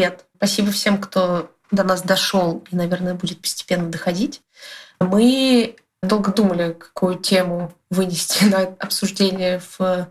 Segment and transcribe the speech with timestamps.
[0.00, 0.24] Привет!
[0.34, 4.40] Спасибо всем, кто до нас дошел и, наверное, будет постепенно доходить.
[4.98, 10.10] Мы долго думали, какую тему вынести на обсуждение в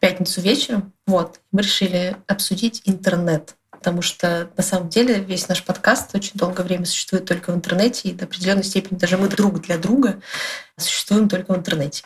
[0.00, 0.92] пятницу вечером.
[1.06, 6.62] Вот, мы решили обсудить интернет потому что на самом деле весь наш подкаст очень долгое
[6.62, 10.20] время существует только в интернете, и до определенной степени даже мы друг для друга
[10.76, 12.04] существуем только в интернете.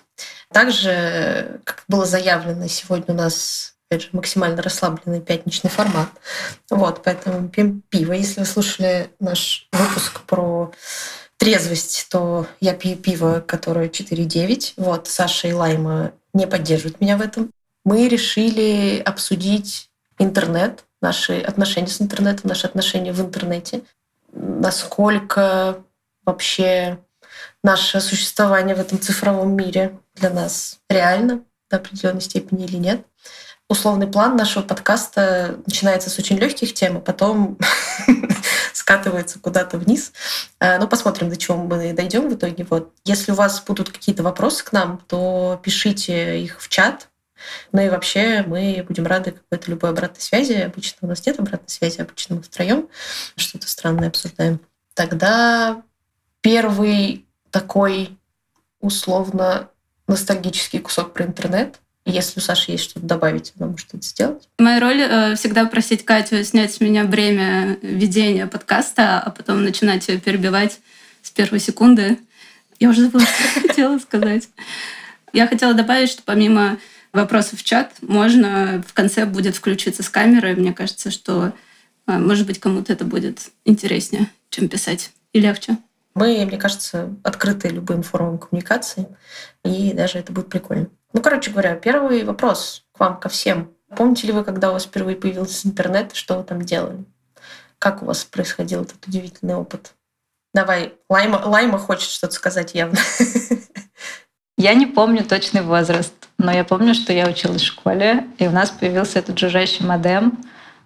[0.51, 6.08] Также, как было заявлено, сегодня у нас опять же, максимально расслабленный пятничный формат.
[6.70, 8.12] Вот, поэтому пьем пиво.
[8.12, 10.72] Если вы слушали наш выпуск про
[11.36, 14.74] трезвость, то я пью пиво, которое 4,9.
[14.76, 17.50] Вот, Саша и Лайма не поддерживают меня в этом.
[17.84, 23.82] Мы решили обсудить интернет, наши отношения с интернетом, наши отношения в интернете,
[24.32, 25.84] насколько
[26.24, 26.98] вообще
[27.62, 33.04] наше существование в этом цифровом мире для нас реально до определенной степени или нет.
[33.68, 37.59] Условный план нашего подкаста начинается с очень легких тем, а потом
[38.72, 40.12] скатывается куда-то вниз.
[40.60, 42.64] Э, ну, посмотрим, до чего мы дойдем в итоге.
[42.70, 42.92] Вот.
[43.04, 47.09] Если у вас будут какие-то вопросы к нам, то пишите их в чат,
[47.72, 50.52] ну и вообще мы будем рады какой-то любой обратной связи.
[50.52, 52.88] Обычно у нас нет обратной связи, обычно мы втроем
[53.37, 54.60] что-то странное обсуждаем.
[54.94, 55.82] Тогда
[56.40, 58.16] первый такой
[58.80, 59.70] условно
[60.06, 61.80] ностальгический кусок про интернет.
[62.09, 64.49] Если у Саши есть что-то добавить, она может это сделать.
[64.59, 70.06] Моя роль э, всегда просить Катю снять с меня бремя ведения подкаста, а потом начинать
[70.06, 70.78] ее перебивать
[71.22, 72.19] с первой секунды.
[72.78, 74.49] Я уже забыла, что хотела сказать.
[75.32, 76.78] Я хотела добавить, что помимо
[77.12, 80.54] вопросы в чат, можно в конце будет включиться с камерой.
[80.54, 81.54] Мне кажется, что,
[82.06, 85.77] а, может быть, кому-то это будет интереснее, чем писать и легче.
[86.15, 89.09] Мы, мне кажется, открыты любым формам коммуникации,
[89.65, 90.88] и даже это будет прикольно.
[91.16, 93.71] Ну, короче говоря, первый вопрос к вам, ко всем.
[93.97, 97.06] Помните ли вы, когда у вас впервые появился интернет, что вы там делали?
[97.78, 99.94] Как у вас происходил этот удивительный опыт?
[100.53, 102.99] Давай, Лайма, Лайма хочет что-то сказать явно.
[104.59, 108.50] Я не помню точный возраст, но я помню, что я училась в школе, и у
[108.50, 110.38] нас появился этот жужжащий модем,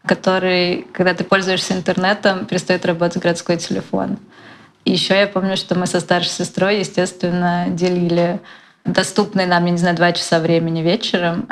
[0.04, 4.19] который, когда ты пользуешься интернетом, перестает работать городской телефон.
[4.84, 8.40] И еще я помню, что мы со старшей сестрой, естественно, делили
[8.84, 11.48] доступные нам, я не знаю, два часа времени вечером.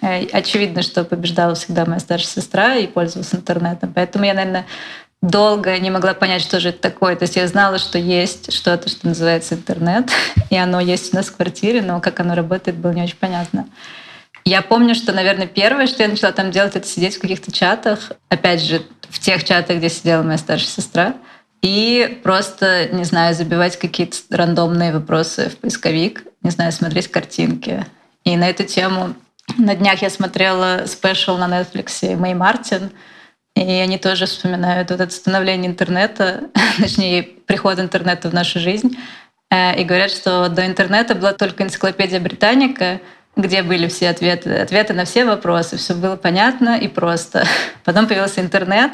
[0.00, 3.92] Очевидно, что побеждала всегда моя старшая сестра и пользовалась интернетом.
[3.94, 4.66] Поэтому я, наверное,
[5.22, 7.16] долго не могла понять, что же это такое.
[7.16, 10.10] То есть я знала, что есть что-то, что называется интернет,
[10.50, 13.66] и оно есть у нас в квартире, но как оно работает, было не очень понятно.
[14.44, 18.10] Я помню, что, наверное, первое, что я начала там делать, это сидеть в каких-то чатах.
[18.28, 21.14] Опять же, в тех чатах, где сидела моя старшая сестра.
[21.62, 27.86] И просто, не знаю, забивать какие-то рандомные вопросы в поисковик, не знаю, смотреть картинки.
[28.24, 29.14] И на эту тему
[29.58, 32.90] на днях я смотрела спешл на Netflix Мэй Мартин—
[33.54, 36.44] и они тоже вспоминают вот это становление интернета,
[36.78, 38.96] точнее, приход интернета в нашу жизнь.
[39.50, 43.00] Э, и говорят, что до интернета была только энциклопедия Британика,
[43.36, 45.76] где были все ответы, ответы на все вопросы.
[45.76, 47.46] Все было понятно и просто.
[47.84, 48.92] Потом появился интернет,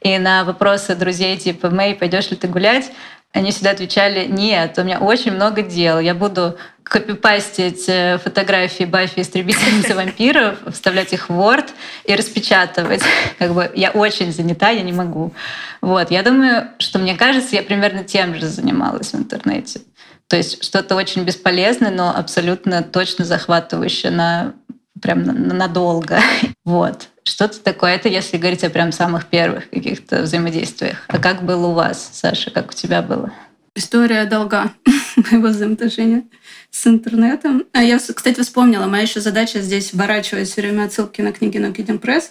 [0.00, 2.90] и на вопросы друзей типа «Мэй, пойдешь ли ты гулять?»
[3.32, 9.20] они всегда отвечали «Нет, у меня очень много дел, я буду копипастить э, фотографии Баффи
[9.20, 11.70] истребительницы вампиров, вставлять их в Word
[12.04, 13.02] и распечатывать.
[13.38, 15.32] Как бы я очень занята, я не могу.
[15.80, 19.82] Вот, я думаю, что мне кажется, я примерно тем же занималась в интернете.
[20.30, 24.54] То есть что-то очень бесполезное, но абсолютно точно захватывающее на
[25.02, 26.20] прям надолго.
[26.64, 27.08] Вот.
[27.24, 27.96] Что-то такое.
[27.96, 30.98] Это если говорить о прям самых первых каких-то взаимодействиях.
[31.08, 32.52] А как было у вас, Саша?
[32.52, 33.32] Как у тебя было?
[33.74, 34.72] История долга
[35.16, 36.22] моего взаимоотношения
[36.70, 37.64] с интернетом.
[37.72, 41.74] А я, кстати, вспомнила, моя еще задача здесь ворачивать все время отсылки на книги No
[41.74, 42.30] Kidding Press.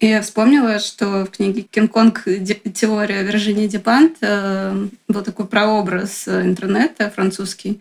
[0.00, 2.24] И я вспомнила, что в книге «Кинг-Конг.
[2.74, 7.80] Теория Виржинии Депант» э, был такой прообраз интернета французский,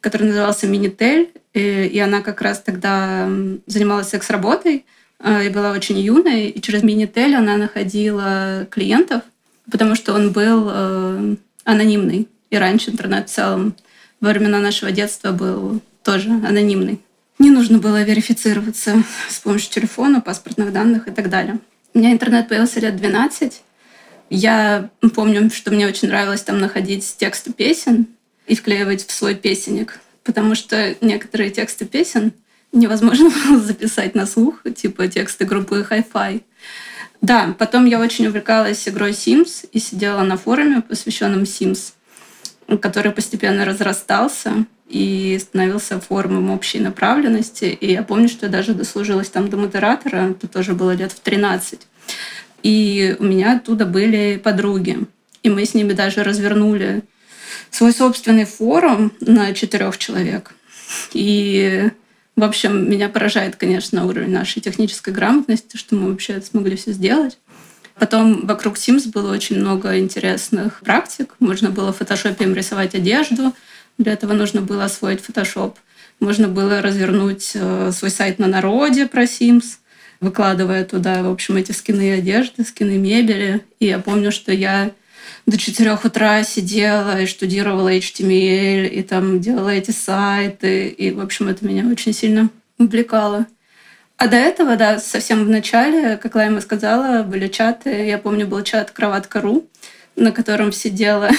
[0.00, 1.30] который назывался «Минитель».
[1.52, 3.28] И она как раз тогда
[3.66, 4.86] занималась секс-работой
[5.20, 6.46] э, и была очень юной.
[6.46, 9.22] И через Минитель она находила клиентов,
[9.70, 12.28] потому что он был э, анонимный.
[12.50, 13.74] И раньше интернет в целом
[14.20, 17.00] во времена нашего детства был тоже анонимный.
[17.38, 21.58] Не нужно было верифицироваться с помощью телефона, паспортных данных и так далее.
[21.94, 23.62] У меня интернет появился лет 12.
[24.30, 28.06] Я помню, что мне очень нравилось там находить тексты песен
[28.46, 32.32] и вклеивать в свой песенник, потому что некоторые тексты песен
[32.72, 36.42] невозможно было записать на слух, типа тексты группы Hi-Fi.
[37.20, 41.92] Да, потом я очень увлекалась игрой Sims и сидела на форуме, посвященном Sims
[42.76, 47.64] который постепенно разрастался и становился форумом общей направленности.
[47.64, 51.20] И я помню, что я даже дослужилась там до модератора, это тоже было лет в
[51.20, 51.80] 13.
[52.62, 54.98] И у меня оттуда были подруги.
[55.42, 57.02] И мы с ними даже развернули
[57.70, 60.54] свой собственный форум на четырех человек.
[61.12, 61.90] И,
[62.36, 67.38] в общем, меня поражает, конечно, уровень нашей технической грамотности, что мы вообще смогли все сделать.
[67.98, 71.34] Потом вокруг Sims было очень много интересных практик.
[71.40, 73.54] Можно было в фотошопе им рисовать одежду.
[73.98, 75.78] Для этого нужно было освоить фотошоп.
[76.20, 79.78] Можно было развернуть э, свой сайт на народе про Sims,
[80.20, 83.64] выкладывая туда, в общем, эти скины одежды, скины мебели.
[83.80, 84.92] И я помню, что я
[85.46, 90.88] до 4 утра сидела и штудировала HTML, и там делала эти сайты.
[90.88, 93.46] И, в общем, это меня очень сильно увлекало.
[94.18, 98.04] А до этого, да, совсем в начале, как Лайма сказала, были чаты.
[98.04, 99.68] Я помню, был чат «Кроватка.ру»,
[100.16, 101.30] на котором сидела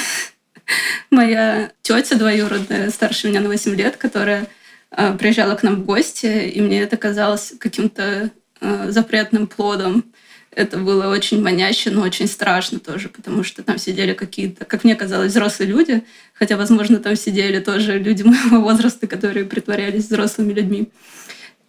[1.11, 4.47] моя тетя двоюродная, старше меня на 8 лет, которая
[4.91, 8.31] э, приезжала к нам в гости, и мне это казалось каким-то
[8.61, 10.05] э, запретным плодом.
[10.51, 14.95] Это было очень маняще, но очень страшно тоже, потому что там сидели какие-то, как мне
[14.95, 20.89] казалось, взрослые люди, хотя, возможно, там сидели тоже люди моего возраста, которые притворялись взрослыми людьми.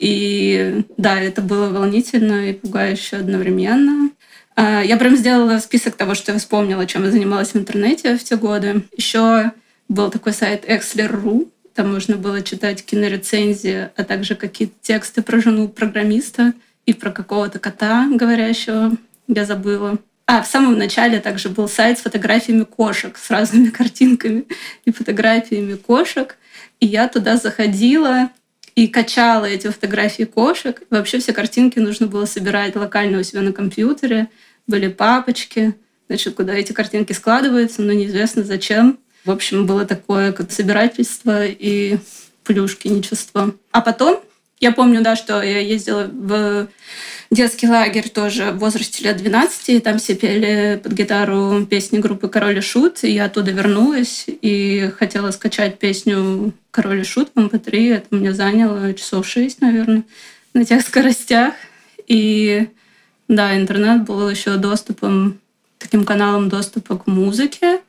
[0.01, 4.11] И да, это было волнительно и пугающе одновременно.
[4.57, 8.25] А, я прям сделала список того, что я вспомнила, чем я занималась в интернете в
[8.25, 8.83] те годы.
[8.97, 9.53] Еще
[9.91, 15.69] был такой сайт Exler.ru, там можно было читать кинорецензии, а также какие-то тексты про жену
[15.69, 16.55] программиста
[16.87, 18.93] и про какого-то кота говорящего.
[19.29, 19.99] Я забыла.
[20.27, 24.47] А, в самом начале также был сайт с фотографиями кошек, с разными картинками
[24.87, 26.37] и фотографиями кошек.
[26.81, 28.31] И я туда заходила,
[28.81, 30.83] и качала эти фотографии кошек.
[30.89, 34.29] Вообще все картинки нужно было собирать локально у себя на компьютере.
[34.67, 35.75] Были папочки,
[36.09, 38.99] значит, куда эти картинки складываются, но неизвестно зачем.
[39.27, 41.99] В общем, было такое как собирательство и
[42.43, 43.55] плюшкиничество.
[43.71, 44.19] А потом
[44.61, 46.69] я помню, да, что я ездила в
[47.31, 52.29] детский лагерь тоже в возрасте лет 12, и там все пели под гитару песни группы
[52.29, 57.39] «Король и Шут», и я оттуда вернулась и хотела скачать песню «Король и Шут» в
[57.39, 57.71] MP3.
[57.73, 60.03] Эм Это мне заняло часов шесть, наверное,
[60.55, 61.55] на тех скоростях.
[62.07, 62.69] И
[63.29, 65.39] да, интернет был еще доступом,
[65.79, 67.81] таким каналом доступа к музыке.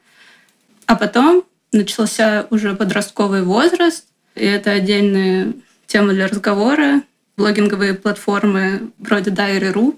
[0.85, 4.05] А потом начался уже подростковый возраст,
[4.35, 5.53] и это отдельные
[5.87, 7.01] тема для разговора.
[7.41, 9.97] Блогинговые платформы вроде Diary.ru,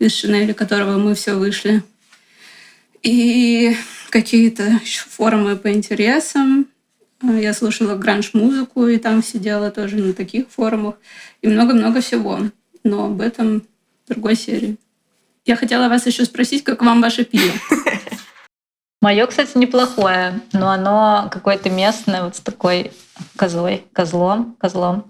[0.00, 1.84] из Шинели которого мы все вышли.
[3.04, 3.76] И
[4.10, 6.66] какие-то форумы по интересам.
[7.22, 10.96] Я слушала гранж-музыку, и там сидела тоже на таких форумах.
[11.42, 12.40] И много-много всего.
[12.82, 14.76] Но об этом в другой серии.
[15.46, 17.52] Я хотела вас еще спросить, как вам ваше пиво?
[19.00, 22.90] Мое, кстати, неплохое, но оно какое-то местное, вот с такой
[23.36, 25.09] козой, козлом, козлом.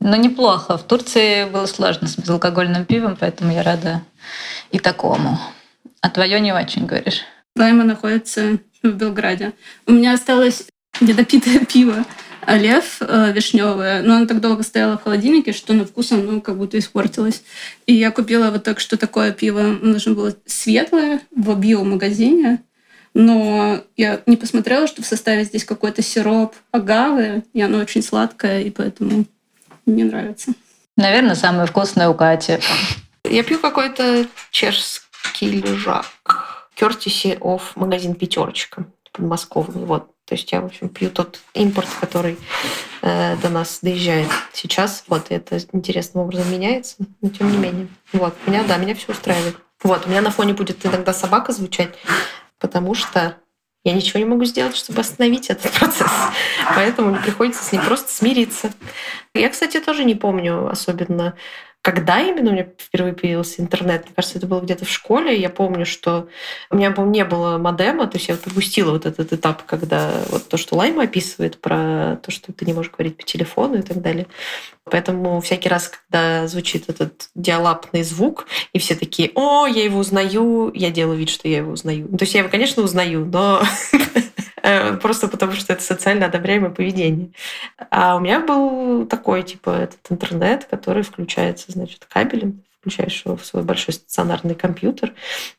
[0.00, 0.78] Но неплохо.
[0.78, 4.02] В Турции было сложно с безалкогольным пивом, поэтому я рада
[4.70, 5.38] и такому.
[6.00, 7.20] А твое не очень, говоришь?
[7.56, 9.52] Лайма находится в Белграде.
[9.86, 10.66] У меня осталось
[11.00, 12.04] недопитое пиво
[12.42, 16.40] а лев э, вишневое, но оно так долго стояло в холодильнике, что на вкус оно
[16.40, 17.42] как будто испортилось.
[17.86, 22.62] И я купила вот так, что такое пиво нужно было светлое в биомагазине,
[23.14, 28.62] но я не посмотрела, что в составе здесь какой-то сироп агавы, и оно очень сладкое,
[28.62, 29.26] и поэтому
[29.90, 30.52] мне нравится.
[30.96, 32.58] Наверное, самое вкусное у Кати.
[33.24, 36.06] Я пью какой-то чешский лежак.
[36.74, 39.84] Кертиси оф магазин «Пятерочка» подмосковный.
[39.84, 40.10] Вот.
[40.24, 42.38] То есть я, в общем, пью тот импорт, который
[43.02, 45.04] э, до нас доезжает сейчас.
[45.08, 47.88] Вот, и это интересным образом меняется, но тем не менее.
[48.12, 49.56] Вот, меня, да, меня все устраивает.
[49.82, 51.96] Вот, у меня на фоне будет иногда собака звучать,
[52.58, 53.36] потому что
[53.84, 56.12] я ничего не могу сделать, чтобы остановить этот процесс.
[56.74, 58.72] Поэтому мне приходится с ним просто смириться.
[59.34, 61.34] Я, кстати, тоже не помню особенно
[61.82, 64.04] когда именно у меня впервые появился интернет?
[64.04, 65.38] Мне кажется, это было где-то в школе.
[65.38, 66.28] Я помню, что
[66.70, 70.12] у меня, по не было модема, то есть я вот упустила вот этот этап, когда
[70.28, 73.82] вот то, что Лайма описывает про то, что ты не можешь говорить по телефону и
[73.82, 74.26] так далее.
[74.84, 80.70] Поэтому всякий раз, когда звучит этот диалапный звук, и все такие, о, я его узнаю,
[80.74, 82.08] я делаю вид, что я его узнаю.
[82.08, 83.62] То есть я его, конечно, узнаю, но
[85.00, 87.30] просто потому что это социально одобряемое поведение.
[87.90, 93.44] А у меня был такой, типа, этот интернет, который включается, значит, кабелем, включаешь его в
[93.44, 95.14] свой большой стационарный компьютер,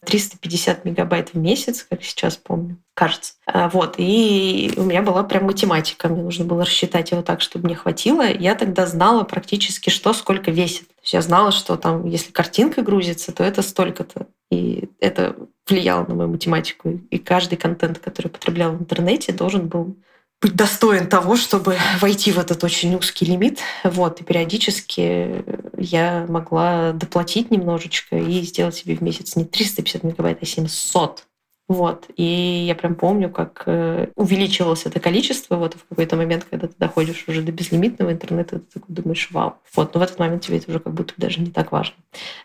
[0.06, 3.34] 350 мегабайт в месяц, как сейчас помню, кажется.
[3.46, 7.66] А, вот, и у меня была прям математика, мне нужно было рассчитать его так, чтобы
[7.66, 8.28] мне хватило.
[8.28, 10.88] Я тогда знала практически, что сколько весит.
[10.88, 14.28] То есть я знала, что там, если картинка грузится, то это столько-то.
[14.50, 15.36] И это
[15.68, 17.00] влияло на мою математику.
[17.10, 19.96] И каждый контент, который я потребляла в интернете, должен был
[20.41, 23.60] быть достоин того, чтобы войти в этот очень узкий лимит.
[23.83, 25.45] Вот, и периодически
[25.77, 31.27] я могла доплатить немножечко и сделать себе в месяц не 350 мегабайт, а 700.
[31.67, 32.07] Вот.
[32.17, 35.55] И я прям помню, как э, увеличивалось это количество.
[35.55, 39.55] Вот в какой-то момент, когда ты доходишь уже до безлимитного интернета, ты такой думаешь, вау.
[39.74, 39.93] Вот.
[39.93, 41.95] Но в этот момент тебе это уже как будто даже не так важно.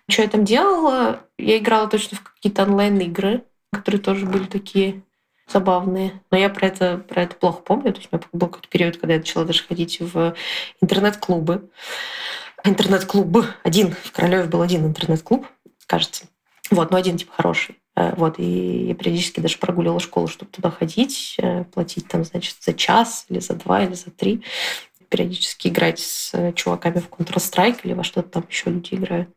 [0.09, 1.23] Что я там делала?
[1.39, 5.03] Я играла точно в какие-то онлайн-игры, которые тоже были такие
[5.49, 6.21] забавные.
[6.31, 7.93] Но я про это, про это плохо помню.
[7.93, 10.35] То есть у меня был какой-то период, когда я начала даже ходить в
[10.81, 11.71] интернет-клубы.
[12.65, 13.95] Интернет-клуб один.
[14.03, 15.47] В Королеве был один интернет-клуб,
[15.87, 16.27] кажется.
[16.71, 17.79] Вот, но один типа хороший.
[17.95, 22.57] Э, вот, и я периодически даже прогуливала школу, чтобы туда ходить, э, платить там, значит,
[22.61, 24.43] за час или за два или за три.
[25.09, 29.31] Периодически играть с чуваками в Counter-Strike или во что-то там еще люди играют.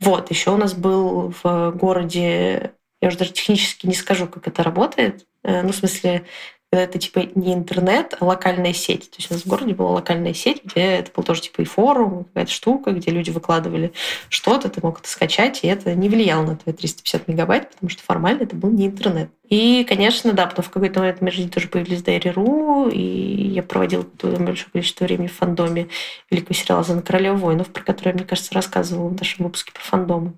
[0.00, 4.62] Вот, еще у нас был в городе я уже даже технически не скажу, как это
[4.62, 5.26] работает.
[5.44, 6.24] Э, ну, в смысле,
[6.72, 9.10] когда это типа не интернет, а локальная сеть.
[9.10, 11.64] То есть у нас в городе была локальная сеть, где это был тоже типа и
[11.66, 13.92] форум, какая-то штука, где люди выкладывали
[14.30, 18.02] что-то, ты мог это скачать, и это не влияло на твои 350 мегабайт, потому что
[18.02, 19.30] формально это был не интернет.
[19.50, 23.62] И, конечно, да, потом в какой-то момент в моей жизни тоже появились Дайри.ру, и я
[23.62, 25.88] проводила большое количество времени в фандоме
[26.30, 30.32] великого сериала «За королеву воинов», про который мне кажется, рассказывала в нашем выпуске про фандомы.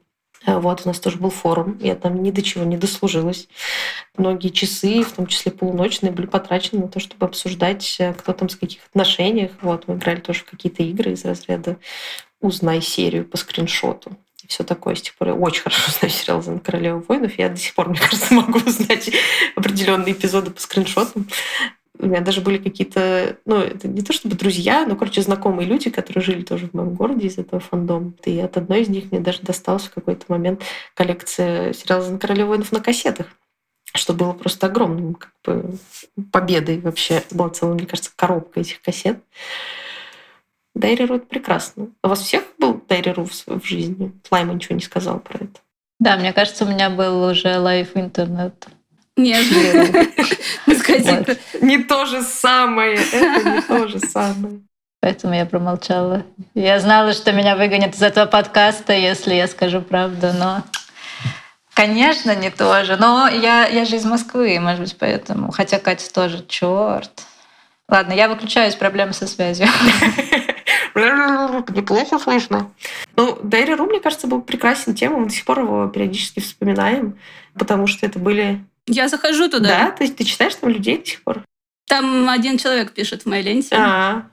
[0.47, 3.49] Э, вот, у нас тоже был форум, я там ни до чего не дослужилась.
[4.17, 8.49] Многие часы, в том числе полуночные, были потрачены на то, чтобы обсуждать, э, кто там
[8.49, 9.53] с каких отношениях.
[9.63, 11.77] Вот, мы играли тоже в какие-то игры из разряда
[12.41, 14.95] «Узнай серию по скриншоту» и все такое.
[14.95, 17.39] С тех пор я очень хорошо знаю сериал «За королеву воинов».
[17.39, 19.11] Я до сих пор, мне кажется, могу узнать
[19.57, 21.27] определенные эпизоды по скриншотам
[22.05, 25.91] у меня даже были какие-то, ну, это не то чтобы друзья, но, короче, знакомые люди,
[25.91, 28.13] которые жили тоже в моем городе из этого фандома.
[28.25, 30.63] И от одной из них мне даже досталась в какой-то момент
[30.95, 33.27] коллекция сериала «Зена – королева воинов» на кассетах
[33.97, 35.79] что было просто огромным как бы,
[36.33, 37.15] победой вообще.
[37.15, 39.19] Это была целая, мне кажется, коробка этих кассет.
[40.75, 41.91] Diary.ru — это прекрасно.
[42.03, 44.13] У вас всех был Diary.ru в жизни?
[44.31, 45.61] Лайма ничего не сказал про это.
[46.01, 48.67] Да, мне кажется, у меня был уже LiveInternet.
[49.17, 49.47] Нет.
[51.61, 52.97] Не то же самое.
[52.97, 54.61] Это не то же самое.
[55.01, 56.25] Поэтому я промолчала.
[56.55, 60.63] Я знала, что меня выгонят из этого подкаста, если я скажу правду, но
[61.75, 62.97] Конечно, не тоже.
[62.97, 65.51] Но я, я же из Москвы, может быть, поэтому.
[65.51, 67.11] Хотя Катя тоже, черт.
[67.89, 69.67] Ладно, я выключаюсь, проблемы со связью.
[70.95, 72.71] Неплохо слышно.
[73.17, 77.19] Ну, Дайри Ру, мне кажется, был прекрасен тем, мы до сих пор его периодически вспоминаем,
[77.59, 79.69] потому что это были я захожу туда.
[79.69, 79.91] Да?
[79.91, 81.45] То есть ты читаешь там людей до сих пор?
[81.87, 83.77] Там один человек пишет в моей ленте.
[83.77, 84.27] А,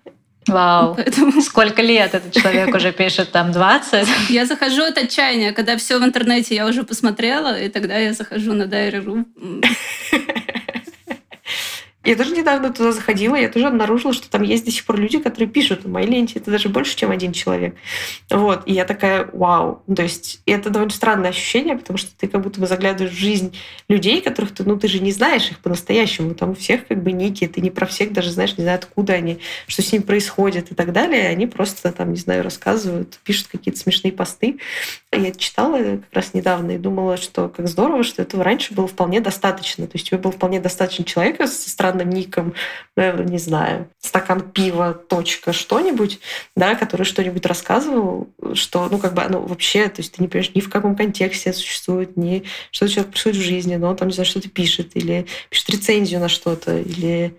[0.48, 0.96] Вау.
[0.96, 1.42] Поэтому...
[1.42, 3.32] Сколько лет этот человек уже пишет?
[3.32, 4.08] Там 20?
[4.30, 8.54] Я захожу от отчаяния, когда все в интернете я уже посмотрела, и тогда я захожу
[8.54, 9.26] на Diary.ru.
[12.04, 15.20] Я тоже недавно туда заходила, я тоже обнаружила, что там есть до сих пор люди,
[15.20, 16.40] которые пишут в моей ленте.
[16.40, 17.76] Это даже больше, чем один человек.
[18.32, 18.64] Вот.
[18.66, 19.84] И я такая, вау.
[19.96, 23.56] То есть это довольно странное ощущение, потому что ты как будто бы заглядываешь в жизнь
[23.88, 26.34] людей, которых ты, ну, ты же не знаешь их по-настоящему.
[26.34, 29.14] Там у всех как бы ники, ты не про всех даже знаешь, не знаю, откуда
[29.14, 31.30] они, что с ними происходит и так далее.
[31.30, 34.58] Они просто там, не знаю, рассказывают, пишут какие-то смешные посты.
[35.12, 39.22] Я читала как раз недавно и думала, что как здорово, что этого раньше было вполне
[39.22, 39.86] достаточно.
[39.86, 42.54] То есть тебе был вполне достаточно человека со стороны странным ником,
[42.96, 46.20] наверное, не знаю, стакан пива, точка, что-нибудь,
[46.56, 50.54] да, который что-нибудь рассказывал, что, ну, как бы оно вообще, то есть ты не понимаешь
[50.56, 54.08] ни в каком контексте это существует, ни что человек происходит в жизни, но он там,
[54.08, 57.38] не знаю, что-то пишет, или пишет рецензию на что-то, или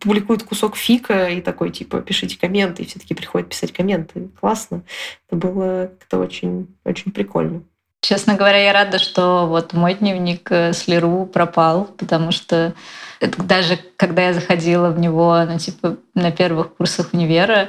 [0.00, 4.30] публикует кусок фика и такой, типа, пишите комменты, и все таки приходят писать комменты.
[4.40, 4.82] Классно.
[5.28, 7.62] Это было как-то очень, очень прикольно.
[8.02, 12.74] Честно говоря, я рада, что вот мой дневник э, с Леру пропал, потому что
[13.20, 17.68] даже когда я заходила в него, ну, типа, на первых курсах универа,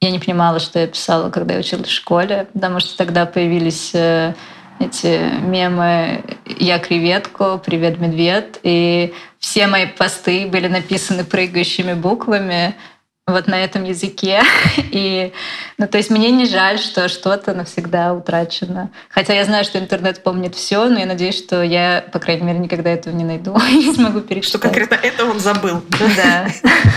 [0.00, 3.90] я не понимала, что я писала, когда я училась в школе, потому что тогда появились
[3.92, 4.34] э,
[4.78, 12.76] эти мемы «Я креветку», «Привет, медведь», и все мои посты были написаны прыгающими буквами,
[13.26, 14.42] вот на этом языке.
[14.90, 15.32] И,
[15.78, 18.90] ну, то есть мне не жаль, что что-то навсегда утрачено.
[19.08, 22.58] Хотя я знаю, что интернет помнит все, но я надеюсь, что я, по крайней мере,
[22.58, 24.48] никогда этого не найду и смогу перечитать.
[24.48, 25.82] Что конкретно это он забыл.
[26.16, 26.48] Да.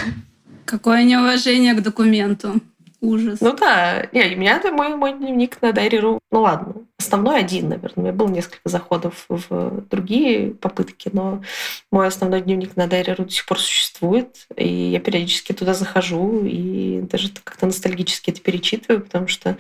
[0.65, 2.59] Какое неуважение к документу.
[3.01, 3.41] Ужас.
[3.41, 7.95] Ну да, не, у меня мой, мой дневник на Дайри.ру, ну ладно, основной один, наверное.
[7.95, 11.43] У меня было несколько заходов в другие попытки, но
[11.91, 17.01] мой основной дневник на Дайри.ру до сих пор существует, и я периодически туда захожу, и
[17.01, 19.57] даже как-то ностальгически это перечитываю, потому что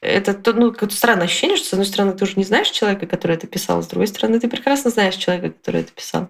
[0.00, 3.36] это ну, какое-то странное ощущение, что, с одной стороны, ты уже не знаешь человека, который
[3.36, 6.28] это писал, с другой стороны, ты прекрасно знаешь человека, который это писал.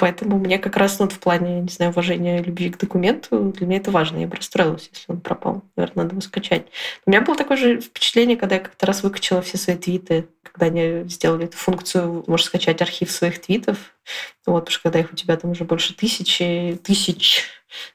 [0.00, 3.76] Поэтому мне как раз вот в плане, не знаю, уважения любви к документу, для меня
[3.76, 4.16] это важно.
[4.16, 5.62] Я бы расстроилась, если он пропал.
[5.76, 6.64] Наверное, надо его скачать.
[7.04, 10.66] У меня было такое же впечатление, когда я как-то раз выкачала все свои твиты, когда
[10.66, 13.76] они сделали эту функцию, можешь скачать архив своих твитов.
[14.46, 17.44] Вот, потому что когда их у тебя там уже больше тысячи, тысяч,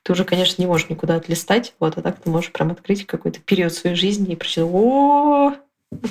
[0.04, 1.74] ты уже, конечно, не можешь никуда отлистать.
[1.80, 5.54] Вот, а так ты можешь прям открыть какой-то период своей жизни и прочитать, о,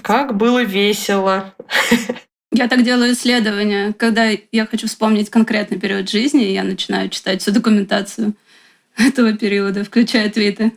[0.02, 1.54] как было весело.
[2.56, 3.92] Я так делаю исследования.
[3.94, 8.34] Когда я хочу вспомнить конкретный период жизни, я начинаю читать всю документацию
[8.96, 10.72] этого периода, включая твиты,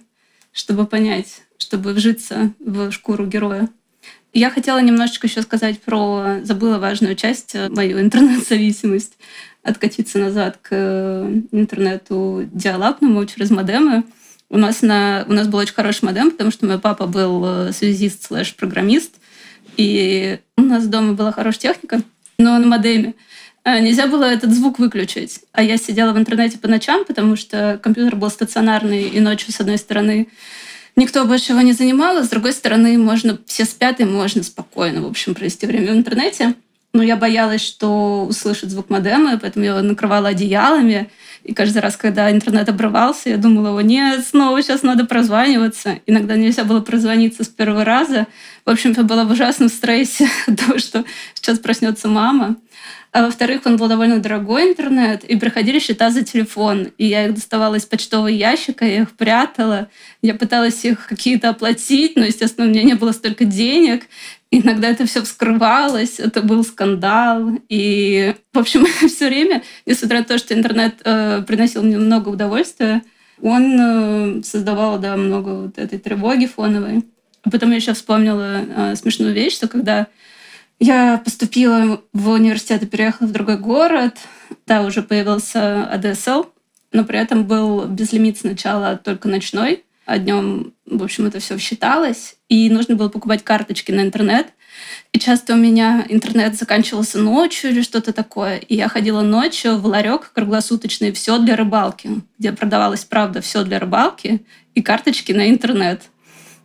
[0.51, 3.69] чтобы понять, чтобы вжиться в шкуру героя.
[4.33, 6.39] Я хотела немножечко еще сказать про...
[6.41, 9.15] Забыла важную часть, э, мою интернет-зависимость.
[9.61, 10.73] Откатиться назад к
[11.51, 14.03] интернету диалабному через модемы.
[14.49, 15.25] У нас, на...
[15.27, 19.13] у нас был очень хороший модем, потому что мой папа был э, связист слэш-программист—
[19.77, 22.01] и у нас дома была хорошая техника,
[22.37, 23.13] но на модеме
[23.63, 25.41] а, нельзя было этот звук выключить.
[25.51, 29.59] А я сидела в интернете по ночам, потому что компьютер был стационарный, и ночью, с
[29.59, 30.29] одной стороны,
[30.95, 35.01] никто больше его не занимал, а с другой стороны, можно, все спят, и можно спокойно,
[35.01, 36.55] в общем, провести время в интернете.
[36.93, 41.09] Но я боялась, что услышат звук модема, поэтому я его накрывала одеялами.
[41.43, 45.99] И каждый раз, когда интернет обрывался, я думала, о нет, снова сейчас надо прозваниваться.
[46.05, 48.27] Иногда нельзя было прозвониться с первого раза.
[48.65, 52.57] В общем, я была в ужасном стрессе от того, что сейчас проснется мама.
[53.13, 56.89] А во-вторых, он был довольно дорогой интернет, и приходили счета за телефон.
[56.97, 59.87] И я их доставала из почтового ящика, я их прятала.
[60.21, 64.03] Я пыталась их какие-то оплатить, но, естественно, у меня не было столько денег.
[64.49, 67.51] Иногда это все вскрывалось, это был скандал.
[67.67, 73.03] И, в общем, все время, несмотря на то, что интернет э, приносил мне много удовольствия,
[73.41, 77.03] он э, создавал да, много вот этой тревоги фоновой.
[77.43, 80.07] А потом я еще вспомнила э, смешную вещь, что когда
[80.79, 84.17] я поступила в университет и переехала в другой город,
[84.65, 86.47] да, уже появился ADSL,
[86.93, 89.86] но при этом был безлимит сначала только ночной, а
[90.17, 94.47] днем, в общем, это все считалось, и нужно было покупать карточки на интернет.
[95.11, 98.57] И часто у меня интернет заканчивался ночью или что-то такое.
[98.57, 103.79] И я ходила ночью в ларек круглосуточный «Все для рыбалки», где продавалось, правда, все для
[103.79, 106.03] рыбалки и карточки на интернет.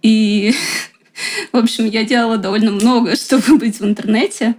[0.03, 0.55] И,
[1.53, 4.55] в общем, я делала довольно много, чтобы быть в интернете.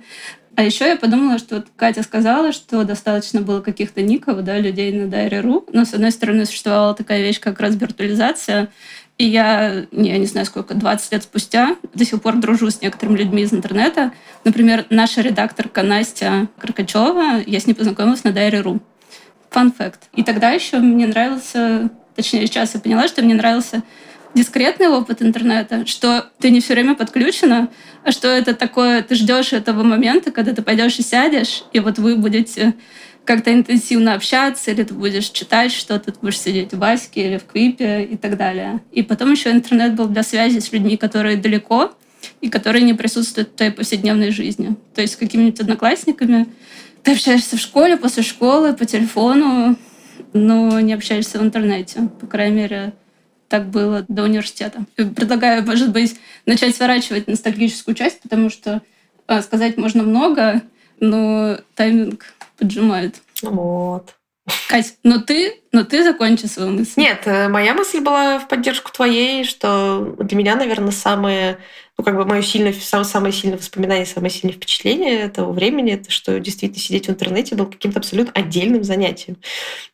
[0.55, 4.91] А еще я подумала, что вот Катя сказала, что достаточно было каких-то ников, да, людей
[4.93, 5.65] на Дайре.ру.
[5.73, 8.69] Но, с одной стороны, существовала такая вещь, как разбиртуализация.
[9.17, 13.17] И я, я не знаю сколько, 20 лет спустя до сих пор дружу с некоторыми
[13.17, 14.11] людьми из интернета.
[14.43, 18.79] Например, наша редакторка Настя Кракачева, я с ней познакомилась на Дайре.ру.
[19.49, 20.01] Фан факт.
[20.13, 23.83] И тогда еще мне нравился, точнее, сейчас я поняла, что мне нравился
[24.33, 27.69] дискретный опыт интернета, что ты не все время подключена,
[28.03, 31.99] а что это такое, ты ждешь этого момента, когда ты пойдешь и сядешь, и вот
[31.99, 32.73] вы будете
[33.25, 37.45] как-то интенсивно общаться, или ты будешь читать что-то, ты будешь сидеть в Ваське или в
[37.45, 38.81] Квипе и так далее.
[38.91, 41.93] И потом еще интернет был для связи с людьми, которые далеко
[42.41, 44.75] и которые не присутствуют в твоей повседневной жизни.
[44.93, 46.47] То есть с какими-нибудь одноклассниками
[47.03, 49.77] ты общаешься в школе, после школы, по телефону,
[50.33, 52.09] но не общаешься в интернете.
[52.19, 52.93] По крайней мере,
[53.53, 54.83] так было до университета.
[54.95, 58.81] Предлагаю, может быть, начать сворачивать ностальгическую часть, потому что
[59.27, 60.63] а, сказать можно много,
[60.99, 63.21] но тайминг поджимает.
[63.43, 64.15] Вот.
[64.69, 67.01] Кать, но ты, но ты закончи свою мысль.
[67.01, 71.57] Нет, э, моя мысль была в поддержку твоей, что для меня, наверное, самые
[71.95, 76.09] ну, как бы мое сильное, самое, самое сильное воспоминание, самое сильное впечатление этого времени, это
[76.09, 79.37] что действительно сидеть в интернете было каким-то абсолютно отдельным занятием.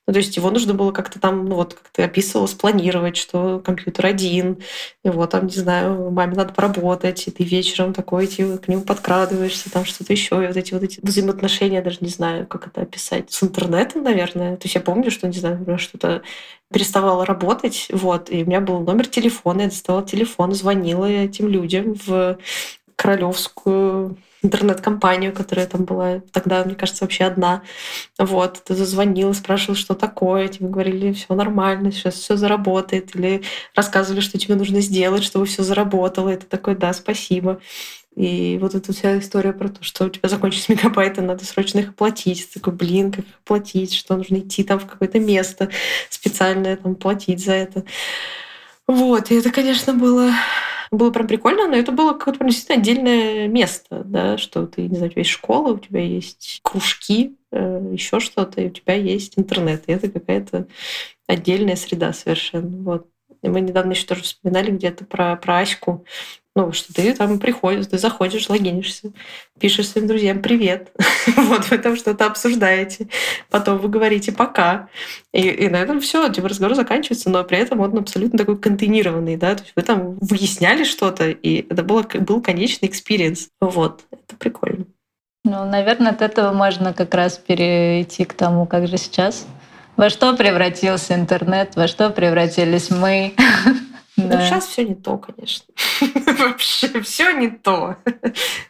[0.08, 3.60] Ну, то есть его нужно было как-то там, ну вот, как ты описывала, спланировать, что
[3.60, 4.60] компьютер один,
[5.04, 9.70] его там, не знаю, маме надо поработать, и ты вечером такой идти, к нему подкрадываешься,
[9.70, 13.30] там что-то еще, и вот эти вот эти взаимоотношения, даже не знаю, как это описать,
[13.32, 14.56] с интернетом, наверное.
[14.56, 16.24] То есть я помню, что, не знаю, что-то
[16.72, 21.96] переставала работать, вот, и у меня был номер телефона, я доставала телефон, звонила этим людям
[22.06, 22.38] в
[22.96, 27.64] Королевскую интернет-компанию, которая там была тогда, мне кажется, вообще одна.
[28.18, 33.42] Вот, ты зазвонила, спрашивала, что такое, тебе говорили, все нормально, сейчас все заработает, или
[33.76, 36.30] рассказывали, что тебе нужно сделать, чтобы все заработало.
[36.30, 37.60] Это такой, да, спасибо.
[38.16, 41.90] И вот эта вся история про то, что у тебя закончились мегабайты, надо срочно их
[41.90, 42.50] оплатить.
[42.50, 45.70] Ты такой, блин, как их оплатить, что нужно идти там в какое-то место
[46.10, 47.84] специальное, там, платить за это.
[48.88, 50.32] Вот, и это, конечно, было
[50.92, 55.10] было прям прикольно, но это было какое-то действительно отдельное место, да, что ты, не знаю,
[55.10, 59.38] у тебя есть школа, у тебя есть кружки, э, еще что-то, и у тебя есть
[59.38, 59.84] интернет.
[59.86, 60.68] И это какая-то
[61.28, 62.84] отдельная среда совершенно.
[62.84, 63.08] Вот.
[63.44, 66.06] И мы недавно еще тоже вспоминали где-то про, про Аську,
[66.56, 69.12] Ну, что ты там приходишь, ты заходишь, логинишься,
[69.60, 70.92] пишешь своим друзьям «привет».
[71.38, 73.08] вот вы там что-то обсуждаете.
[73.50, 74.90] Потом вы говорите «пока».
[75.32, 79.38] И, и на этом все, типа разговор заканчивается, но при этом он абсолютно такой контейнированный,
[79.38, 83.50] да, то есть вы там выясняли что-то, и это было, был конечный experience.
[83.62, 84.86] Вот, это прикольно.
[85.46, 89.46] Ну, наверное, от этого можно как раз перейти к тому, как же сейчас.
[89.96, 93.34] Во что превратился интернет, во что превратились мы.
[94.28, 95.66] Ну, сейчас все не то, конечно.
[96.40, 97.98] Вообще все не то.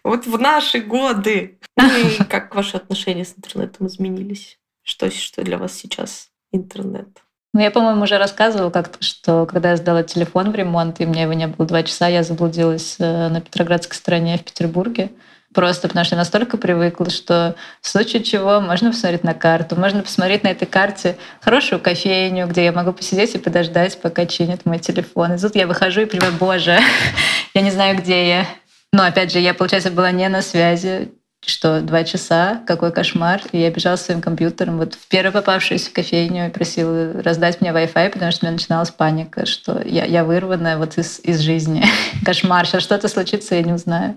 [0.04, 1.60] Вот в наши годы.
[1.78, 4.60] Ну и как ваши отношения с интернетом изменились?
[4.84, 7.08] Что, что для вас сейчас интернет?
[7.54, 11.24] Ну, я, по-моему, уже рассказывала как-то, что когда я сдала телефон в ремонт, и мне
[11.24, 15.12] его не было два часа, я заблудилась э, на Петроградской стороне в Петербурге.
[15.54, 20.04] Просто потому что я настолько привыкла, что в случае чего можно посмотреть на карту, можно
[20.04, 24.78] посмотреть на этой карте хорошую кофейню, где я могу посидеть и подождать, пока чинят мой
[24.78, 25.34] телефон.
[25.34, 26.78] И тут я выхожу и понимаю, боже,
[27.56, 28.46] я не знаю, где я.
[28.94, 31.12] Но опять же, я, получается, была не на связи,
[31.46, 33.42] что два часа, какой кошмар.
[33.52, 38.12] И я бежала своим компьютером вот в первую попавшуюся кофейню и просила раздать мне Wi-Fi,
[38.12, 41.84] потому что у меня начиналась паника, что я, я вырванная вот из, из жизни.
[42.26, 44.16] Кошмар, сейчас что-то случится, я не узнаю.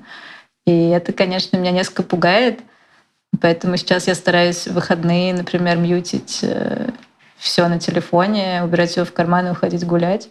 [0.66, 2.60] И это, конечно, меня несколько пугает.
[3.40, 6.90] Поэтому сейчас я стараюсь в выходные, например, мьютить э,
[7.38, 10.28] все на телефоне, убирать его в карман и уходить гулять.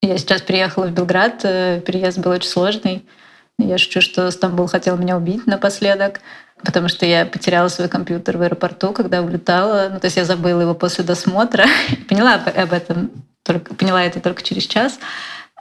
[0.00, 3.04] Я сейчас приехала в Белград, э, переезд был очень сложный.
[3.58, 6.20] Я шучу, что Стамбул хотел меня убить напоследок,
[6.64, 9.90] потому что я потеряла свой компьютер в аэропорту, когда улетала.
[9.92, 11.66] Ну, то есть я забыла его после досмотра.
[12.08, 13.10] поняла об этом,
[13.42, 14.98] только, поняла это только через час.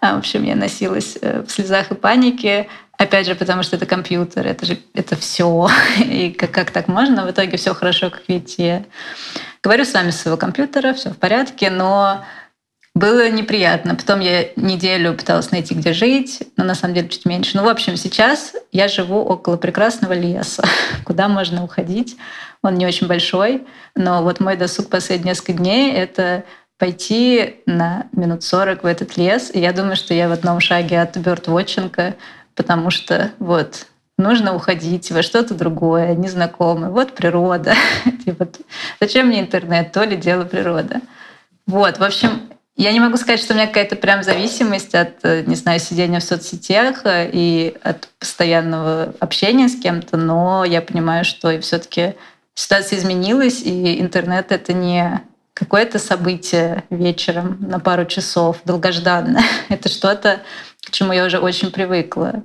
[0.02, 2.68] А, в общем, я носилась э, в слезах и панике.
[3.00, 5.70] Опять же, потому что это компьютер, это же это все.
[6.00, 7.26] И как, как так можно?
[7.26, 8.66] В итоге все хорошо, как видите.
[8.66, 8.84] Я
[9.64, 12.26] говорю с вами с своего компьютера, все в порядке, но
[12.94, 13.96] было неприятно.
[13.96, 17.56] Потом я неделю пыталась найти, где жить, но на самом деле чуть меньше.
[17.56, 20.66] Ну, в общем, сейчас я живу около прекрасного леса,
[21.06, 22.18] куда можно уходить.
[22.62, 26.44] Он не очень большой, но вот мой досуг последние несколько дней— это
[26.78, 29.52] пойти на минут 40 в этот лес.
[29.54, 32.16] И я думаю, что я в одном шаге от бёрдвотчинга
[32.60, 33.86] потому что вот
[34.18, 36.90] нужно уходить во что-то другое, незнакомое.
[36.90, 37.74] Вот природа.
[38.26, 38.50] типа,
[39.00, 39.94] зачем мне интернет?
[39.94, 41.00] То ли дело природа.
[41.66, 42.42] Вот, в общем,
[42.76, 46.24] я не могу сказать, что у меня какая-то прям зависимость от, не знаю, сидения в
[46.24, 52.16] соцсетях и от постоянного общения с кем-то, но я понимаю, что все-таки
[52.56, 55.22] ситуация изменилась, и интернет— это не
[55.54, 59.44] какое-то событие вечером на пару часов, долгожданное.
[59.70, 60.42] это что-то,
[60.90, 62.44] к чему я уже очень привыкла.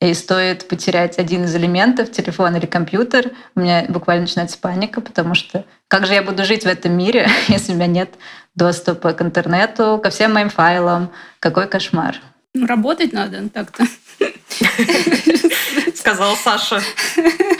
[0.00, 5.34] И стоит потерять один из элементов, телефон или компьютер, у меня буквально начинается паника, потому
[5.34, 8.14] что как же я буду жить в этом мире, если у меня нет
[8.54, 11.10] доступа к интернету, ко всем моим файлам?
[11.38, 12.16] Какой кошмар.
[12.52, 13.84] Ну, работать надо так-то.
[15.94, 16.80] Сказал Саша.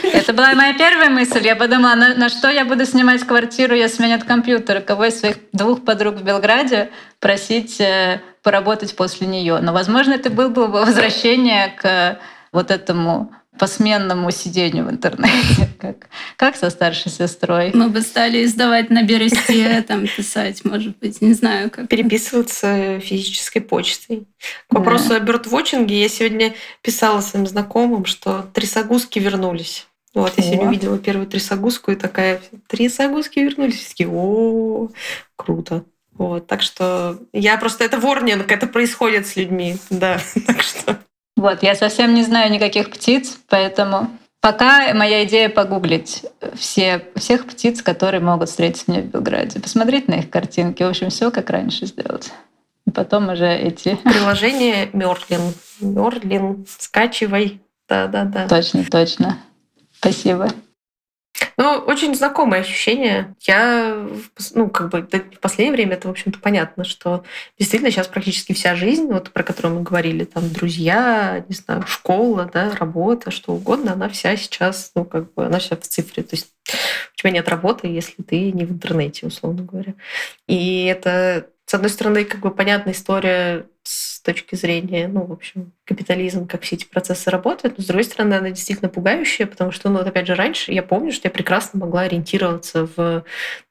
[0.03, 1.45] Это была моя первая мысль.
[1.45, 4.81] Я подумала, на, на что я буду снимать квартиру, если меня нет компьютера?
[4.81, 6.89] Кого из своих двух подруг в Белграде
[7.19, 9.59] просить э, поработать после нее.
[9.61, 12.19] Но, возможно, это было бы возвращение к
[12.51, 17.71] вот этому посменному сидению в интернете, как, как со старшей сестрой.
[17.73, 21.87] Мы бы стали издавать на бересте, там писать, может быть, не знаю как.
[21.87, 24.27] Переписываться физической почтой.
[24.69, 25.15] К вопросу да.
[25.17, 29.87] о бёрдвотчинге я сегодня писала своим знакомым, что трясогузки вернулись.
[30.13, 33.75] Вот, я сегодня увидела первую трясогузку и такая, трясогузки вернулись.
[33.75, 34.89] Все такие, о,
[35.35, 35.83] круто.
[36.13, 40.99] Вот, так что я просто это ворнинг, это происходит с людьми, да, так что.
[41.35, 47.81] Вот, я совсем не знаю никаких птиц, поэтому пока моя идея погуглить все, всех птиц,
[47.81, 51.85] которые могут встретить меня в Белграде, посмотреть на их картинки, в общем, все как раньше
[51.87, 52.31] сделать.
[52.85, 53.95] И потом уже эти...
[54.03, 55.53] Приложение Мерлин.
[55.81, 57.59] Мерлин, скачивай.
[57.89, 58.47] Да-да-да.
[58.47, 59.39] Точно, точно.
[59.99, 60.47] Спасибо.
[61.57, 63.35] Ну, очень знакомое ощущение.
[63.41, 64.07] Я,
[64.53, 67.23] ну, как бы в последнее время это, в общем-то, понятно, что
[67.57, 72.49] действительно сейчас практически вся жизнь, вот про которую мы говорили, там, друзья, не знаю, школа,
[72.51, 76.23] да, работа, что угодно, она вся сейчас, ну, как бы, она вся в цифре.
[76.23, 79.93] То есть у тебя нет работы, если ты не в интернете, условно говоря.
[80.47, 85.71] И это, с одной стороны, как бы понятная история с точки зрения, ну, в общем,
[85.85, 87.77] капитализм, как все эти процессы работают.
[87.77, 90.83] Но, с другой стороны, она действительно пугающая, потому что, ну, вот опять же, раньше я
[90.83, 93.23] помню, что я прекрасно могла ориентироваться в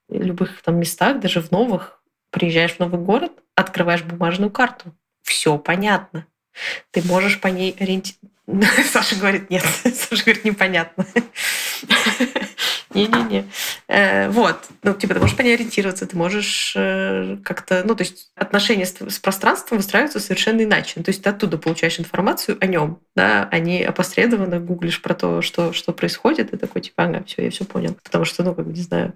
[0.09, 2.01] любых там местах, даже в новых.
[2.31, 4.95] Приезжаешь в новый город, открываешь бумажную карту.
[5.23, 6.27] Все понятно.
[6.91, 8.34] Ты можешь по ней ориентироваться.
[8.93, 9.65] Саша говорит, нет.
[9.85, 11.07] Саша говорит, непонятно.
[12.95, 13.45] Не-не-не.
[13.89, 14.57] Э, вот.
[14.83, 17.83] Ну, типа, ты можешь по ней ориентироваться, ты можешь э, как-то...
[17.85, 21.03] Ну, то есть отношения с, пространством выстраиваются совершенно иначе.
[21.03, 25.43] То есть ты оттуда получаешь информацию о нем, да, а не опосредованно гуглишь про то,
[25.43, 27.97] что, что происходит, и такой, типа, ага, все, я все понял.
[28.03, 29.15] Потому что, ну, как бы, не знаю.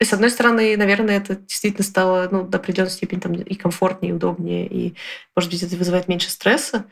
[0.00, 4.12] И, с одной стороны, наверное, это действительно стало, ну, до определенной степени там и комфортнее,
[4.12, 4.94] и удобнее, и,
[5.36, 6.86] может быть, это вызывает меньше стресса.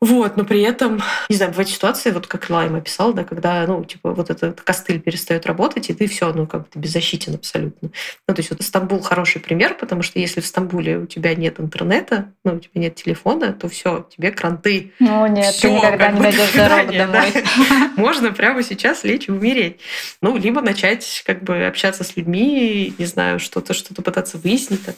[0.00, 3.84] Вот, но при этом, не знаю, бывают ситуации, вот как Лайм описал, да, когда, ну,
[3.84, 7.90] типа, вот этот костыль перестает работать, и ты все, ну, как бы беззащитен абсолютно.
[8.26, 11.60] Ну, то есть вот Стамбул хороший пример, потому что если в Стамбуле у тебя нет
[11.60, 14.92] интернета, ну, у тебя нет телефона, то все, тебе кранты.
[15.00, 17.32] Ну, нет, всё, ты никогда не найдешь дорогу домой.
[17.32, 17.90] Да.
[17.96, 19.80] Можно прямо сейчас лечь и умереть.
[20.22, 24.94] Ну, либо начать как бы общаться с людьми, не знаю, что-то, что-то пытаться выяснить, там,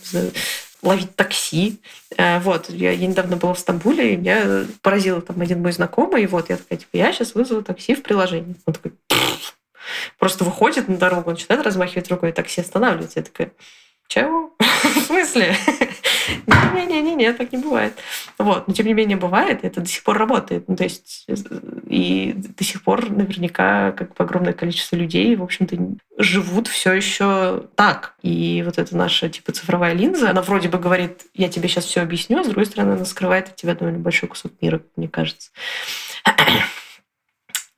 [0.82, 1.80] ловить такси.
[2.16, 6.24] Э, вот, я, я недавно была в Стамбуле, и меня поразил там один мой знакомый,
[6.24, 8.56] и вот я такая, типа, я сейчас вызову такси в приложении.
[8.66, 8.92] Он такой,
[10.18, 13.20] просто выходит на дорогу, он начинает размахивать рукой, такси останавливается.
[13.20, 13.52] Я такая,
[14.08, 14.52] чего?
[14.58, 15.56] В смысле?
[16.46, 17.94] Не-не-не, так не бывает.
[18.38, 18.68] Вот.
[18.68, 20.68] Но тем не менее бывает, это до сих пор работает.
[20.68, 21.26] Ну, то есть
[21.86, 25.76] и до сих пор наверняка как бы огромное количество людей, в общем-то,
[26.18, 28.14] живут все еще так.
[28.22, 32.00] И вот эта наша типа цифровая линза, она вроде бы говорит, я тебе сейчас все
[32.00, 35.50] объясню, а с другой стороны, она скрывает от тебя довольно большой кусок мира, мне кажется.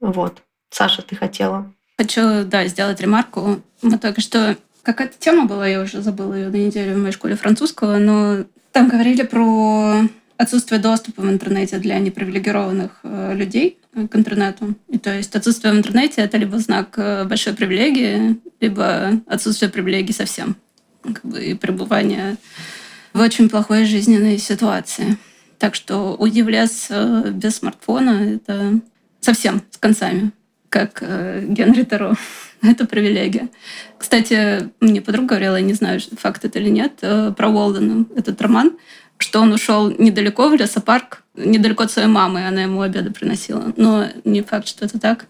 [0.01, 0.43] Вот.
[0.71, 1.73] Саша, ты хотела?
[1.97, 3.63] Хочу, да, сделать ремарку.
[3.81, 7.37] Мы только что Какая-то тема была, я уже забыла ее на неделю в моей школе
[7.37, 10.03] французского, но там говорили про
[10.37, 14.75] отсутствие доступа в интернете для непривилегированных э, людей к интернету.
[14.89, 20.13] И то есть отсутствие в интернете— это либо знак э, большой привилегии, либо отсутствие привилегий
[20.13, 20.57] совсем.
[21.03, 22.37] Как бы и пребывание
[23.15, 25.17] в очень плохой жизненной ситуации.
[25.59, 28.81] Так что удивляться без смартфона— это
[29.21, 30.33] совсем с концами,
[30.75, 32.15] как э, Генри Таро.
[32.63, 33.49] Это привилегия.
[33.97, 38.43] Кстати, мне подруга говорила, я не знаю, факт это или нет, э, про Уолдена, этот
[38.43, 38.73] роман,
[39.19, 43.73] что он ушел недалеко в лесопарк, недалеко от своей мамы, она ему обеды приносила.
[43.77, 45.27] Но не факт, что это так.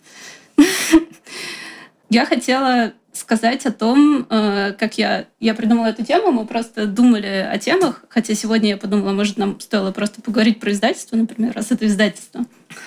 [2.09, 6.33] Я хотела сказать о том, э, как я, я придумала эту тему.
[6.33, 10.73] Мы просто думали о темах, хотя сегодня я подумала, может, нам стоило просто поговорить про
[10.73, 12.47] издательство, например, раз это издательство.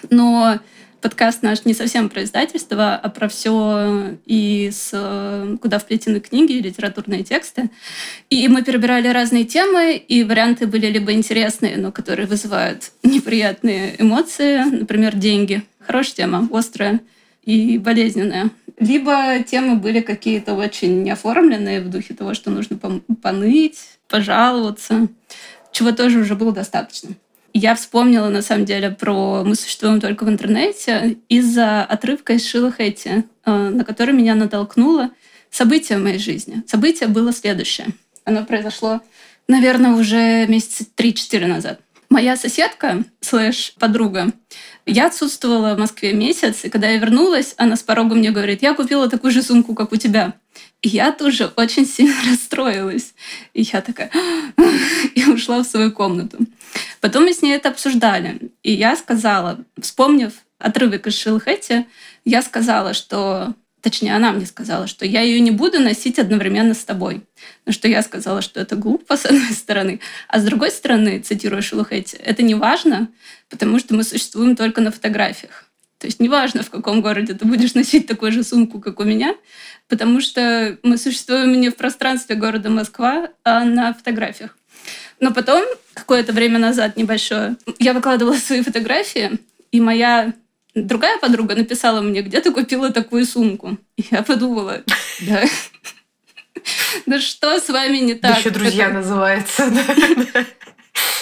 [0.09, 0.59] Но
[1.01, 7.23] подкаст наш не совсем про издательство, а про все и с куда вплетены книги, литературные
[7.23, 7.69] тексты.
[8.29, 14.63] И мы перебирали разные темы, и варианты были либо интересные, но которые вызывают неприятные эмоции,
[14.63, 15.63] например, деньги.
[15.79, 17.01] Хорошая тема, острая
[17.43, 18.49] и болезненная.
[18.79, 22.77] Либо темы были какие-то очень неоформленные в духе того, что нужно
[23.21, 25.07] поныть, пожаловаться,
[25.71, 27.11] чего тоже уже было достаточно.
[27.59, 32.71] Я вспомнила, на самом деле, про «Мы существуем только в интернете» из-за отрывка из Шила
[32.71, 35.09] Хэти, э, на который меня натолкнуло
[35.49, 36.61] событие в моей жизни.
[36.67, 37.87] Событие было следующее.
[38.25, 39.01] Оно произошло,
[39.47, 41.79] наверное, уже месяца 3-4 назад.
[42.09, 44.27] Моя соседка, слэш подруга,
[44.85, 48.75] я отсутствовала в Москве месяц, и когда я вернулась, она с порога мне говорит, я
[48.75, 50.35] купила такую же сумку, как у тебя.
[50.81, 53.13] И я тоже очень сильно расстроилась.
[53.53, 54.11] И я такая...
[55.15, 56.37] и ушла в свою комнату.
[57.01, 58.51] Потом мы с ней это обсуждали.
[58.63, 61.85] И я сказала, вспомнив отрывок из Шилхэти,
[62.25, 66.83] я сказала, что точнее, она мне сказала, что я ее не буду носить одновременно с
[66.83, 67.21] тобой.
[67.65, 69.99] На что я сказала, что это глупо, с одной стороны.
[70.27, 73.07] А с другой стороны, цитируя Шелухетти, это не важно,
[73.49, 75.66] потому что мы существуем только на фотографиях.
[75.99, 79.35] То есть неважно, в каком городе ты будешь носить такую же сумку, как у меня,
[79.87, 84.55] потому что мы существуем не в пространстве города Москва, а на фотографиях.
[85.19, 89.39] Но потом, какое-то время назад, небольшое, я выкладывала свои фотографии,
[89.71, 90.33] и моя
[90.75, 93.77] другая подруга написала мне, где ты купила такую сумку?
[93.95, 94.83] И я подумала,
[95.21, 95.43] да,
[97.07, 98.37] да что с вами не так?
[98.37, 99.71] Еще друзья называется.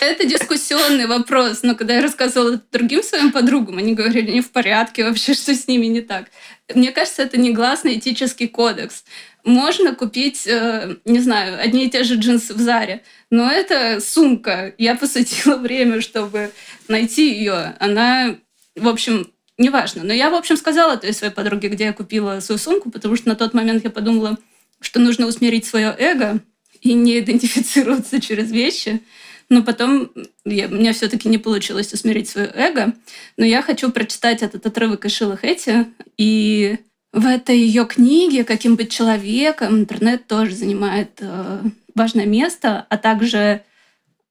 [0.05, 5.03] Это дискуссионный вопрос, но когда я рассказывала другим своим подругам, они говорили, не в порядке
[5.03, 6.27] вообще, что с ними не так.
[6.73, 9.03] Мне кажется, это негласный этический кодекс.
[9.43, 14.73] Можно купить, э, не знаю, одни и те же джинсы в Заре, но это сумка.
[14.77, 16.51] Я посвятила время, чтобы
[16.87, 17.75] найти ее.
[17.79, 18.37] Она,
[18.75, 20.03] в общем, неважно.
[20.03, 23.29] Но я, в общем, сказала той своей подруге, где я купила свою сумку, потому что
[23.29, 24.37] на тот момент я подумала,
[24.81, 26.39] что нужно усмирить свое эго
[26.81, 29.01] и не идентифицироваться через вещи.
[29.49, 30.11] Но потом
[30.43, 32.93] я, у все-таки не получилось усмирить свое эго.
[33.37, 35.87] Но я хочу прочитать этот отрывок из Шилы Хэти.
[36.17, 36.77] И
[37.11, 41.61] в этой ее книге «Каким быть человеком» интернет тоже занимает э,
[41.93, 43.61] важное место, а также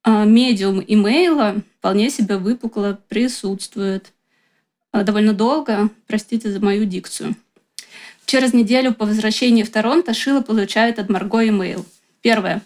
[0.04, 4.12] э, медиум имейла вполне себе выпукло присутствует.
[4.92, 7.36] Э, довольно долго, простите за мою дикцию.
[8.26, 11.84] Через неделю по возвращении в Торонто Шила получает от Марго имейл.
[12.20, 12.62] Первое.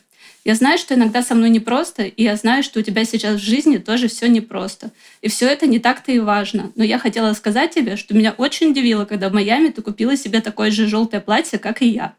[0.48, 3.44] Я знаю, что иногда со мной непросто, и я знаю, что у тебя сейчас в
[3.44, 4.92] жизни тоже все непросто.
[5.20, 6.72] И все это не так-то и важно.
[6.74, 10.40] Но я хотела сказать тебе, что меня очень удивило, когда в Майами ты купила себе
[10.40, 12.14] такое же желтое платье, как и я.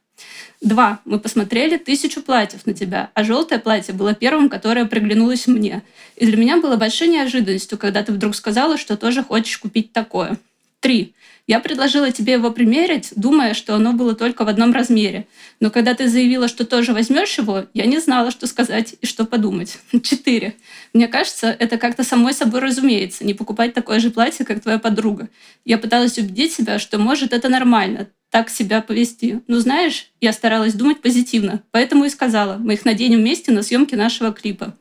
[0.61, 0.99] Два.
[1.05, 5.81] Мы посмотрели тысячу платьев на тебя, а желтое платье было первым, которое приглянулось мне.
[6.15, 10.37] И для меня было большой неожиданностью, когда ты вдруг сказала, что тоже хочешь купить такое.
[10.81, 11.15] Три.
[11.49, 15.25] Я предложила тебе его примерить, думая, что оно было только в одном размере.
[15.59, 19.25] Но когда ты заявила, что тоже возьмешь его, я не знала, что сказать и что
[19.25, 19.79] подумать.
[20.03, 20.53] Четыре.
[20.93, 25.27] Мне кажется, это как-то самой собой разумеется, не покупать такое же платье, как твоя подруга.
[25.65, 29.41] Я пыталась убедить себя, что может это нормально, так себя повести.
[29.47, 33.95] Но знаешь, я старалась думать позитивно, поэтому и сказала, мы их наденем вместе на съемке
[33.95, 34.75] нашего клипа.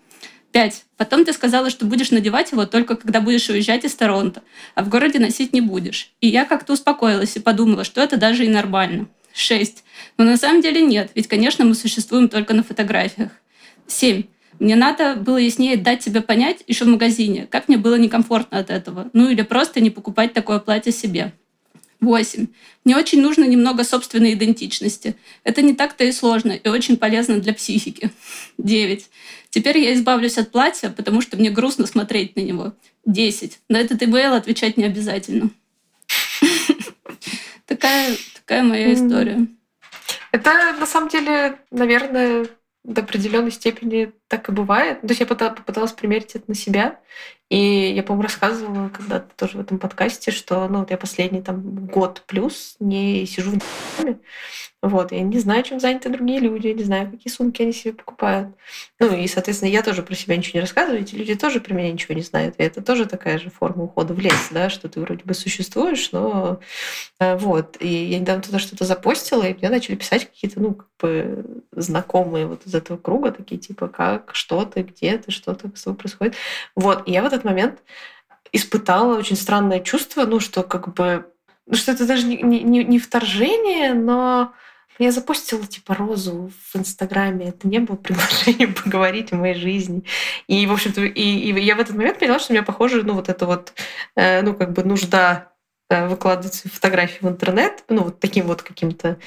[0.52, 0.84] Пять.
[0.96, 4.42] Потом ты сказала, что будешь надевать его только когда будешь уезжать из Торонто,
[4.74, 6.10] а в городе носить не будешь.
[6.20, 9.08] И я как-то успокоилась и подумала, что это даже и нормально.
[9.34, 9.84] Шесть.
[10.16, 13.30] Но на самом деле нет, ведь, конечно, мы существуем только на фотографиях.
[13.86, 14.24] Семь.
[14.58, 18.70] Мне надо было яснее дать тебе понять еще в магазине, как мне было некомфортно от
[18.70, 19.08] этого.
[19.12, 21.32] Ну или просто не покупать такое платье себе.
[22.00, 22.46] 8.
[22.84, 25.16] Мне очень нужно немного собственной идентичности.
[25.44, 28.10] Это не так-то и сложно, и очень полезно для психики.
[28.58, 29.06] 9.
[29.50, 32.72] Теперь я избавлюсь от платья, потому что мне грустно смотреть на него.
[33.06, 33.60] 10.
[33.68, 35.50] На этот имейл отвечать не обязательно.
[37.66, 39.46] Такая, такая моя история.
[40.32, 42.46] Это на самом деле, наверное,
[42.82, 45.02] до определенной степени так и бывает.
[45.02, 46.98] То есть я попыталась примерить это на себя.
[47.50, 51.86] И я, по-моему, рассказывала когда-то тоже в этом подкасте, что ну, вот я последний там
[51.86, 53.58] год плюс не сижу в
[53.98, 54.20] доме.
[54.80, 58.54] Вот, я не знаю, чем заняты другие люди, не знаю, какие сумки они себе покупают.
[59.00, 61.90] Ну и, соответственно, я тоже про себя ничего не рассказываю, эти люди тоже про меня
[61.90, 62.54] ничего не знают.
[62.58, 66.12] И это тоже такая же форма ухода в лес, да, что ты вроде бы существуешь,
[66.12, 66.60] но
[67.18, 67.76] э, вот.
[67.80, 72.46] И я недавно туда что-то запостила, и мне начали писать какие-то, ну, как бы знакомые
[72.46, 75.98] вот из этого круга, такие типа, как, что ты, где ты, что то с тобой
[75.98, 76.36] происходит.
[76.76, 77.80] Вот, и я в этот момент
[78.52, 81.26] испытала очень странное чувство, ну, что как бы,
[81.66, 84.54] ну, что это даже не, не, не вторжение, но
[84.98, 87.48] я запустила типа розу в Инстаграме.
[87.48, 90.04] Это не было приглашением поговорить о моей жизни.
[90.46, 93.14] И, в общем-то, и, и я в этот момент поняла, что у меня похоже, ну,
[93.14, 93.72] вот это вот,
[94.16, 95.52] э, ну, как бы нужда
[95.88, 99.18] э, выкладывать фотографии в интернет, ну, вот таким вот каким-то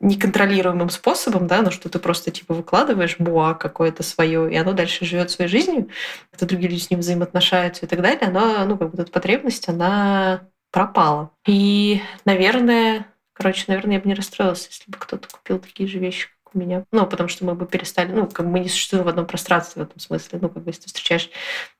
[0.00, 5.04] неконтролируемым способом, да, но что ты просто типа выкладываешь буа какое-то свое, и оно дальше
[5.04, 5.88] живет своей жизнью,
[6.32, 9.68] это другие люди с ним взаимоотношаются и так далее, она, ну, как бы эта потребность,
[9.68, 11.30] она пропала.
[11.46, 13.06] И, наверное,
[13.38, 16.58] Короче, наверное, я бы не расстроилась, если бы кто-то купил такие же вещи, как у
[16.58, 16.84] меня.
[16.90, 19.82] Ну, потому что мы бы перестали, ну, как бы мы не существуем в одном пространстве
[19.82, 20.40] в этом смысле.
[20.42, 21.30] Ну, как бы если ты встречаешь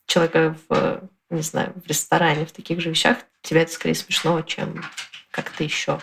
[0.06, 4.84] человека в, не знаю, в ресторане в таких же вещах, тебя это скорее смешно, чем
[5.32, 6.00] как-то еще.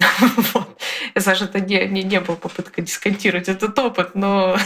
[0.54, 0.80] Вот.
[1.18, 4.56] Саша, это не, не, не была попытка дисконтировать этот опыт, но...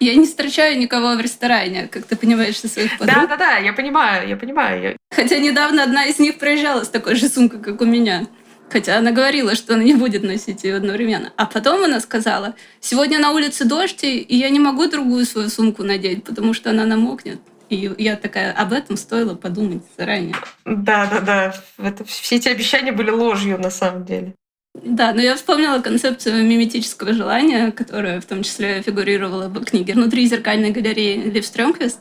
[0.00, 3.14] Я не встречаю никого в ресторане, как ты понимаешь, со своих подруг.
[3.14, 4.96] Да, да, да, я понимаю, я понимаю.
[5.14, 8.26] Хотя недавно одна из них проезжала с такой же сумкой, как у меня.
[8.70, 11.32] Хотя она говорила, что она не будет носить ее одновременно.
[11.36, 15.82] А потом она сказала, сегодня на улице дождь, и я не могу другую свою сумку
[15.82, 17.38] надеть, потому что она намокнет.
[17.70, 20.36] И я такая, об этом стоило подумать заранее.
[20.64, 21.54] Да, да, да.
[21.78, 24.34] Это, все эти обещания были ложью на самом деле.
[24.74, 30.26] Да, но я вспомнила концепцию миметического желания, которая в том числе фигурировала в книге «Внутри
[30.26, 32.00] зеркальной галереи» Лив Стрёмквист,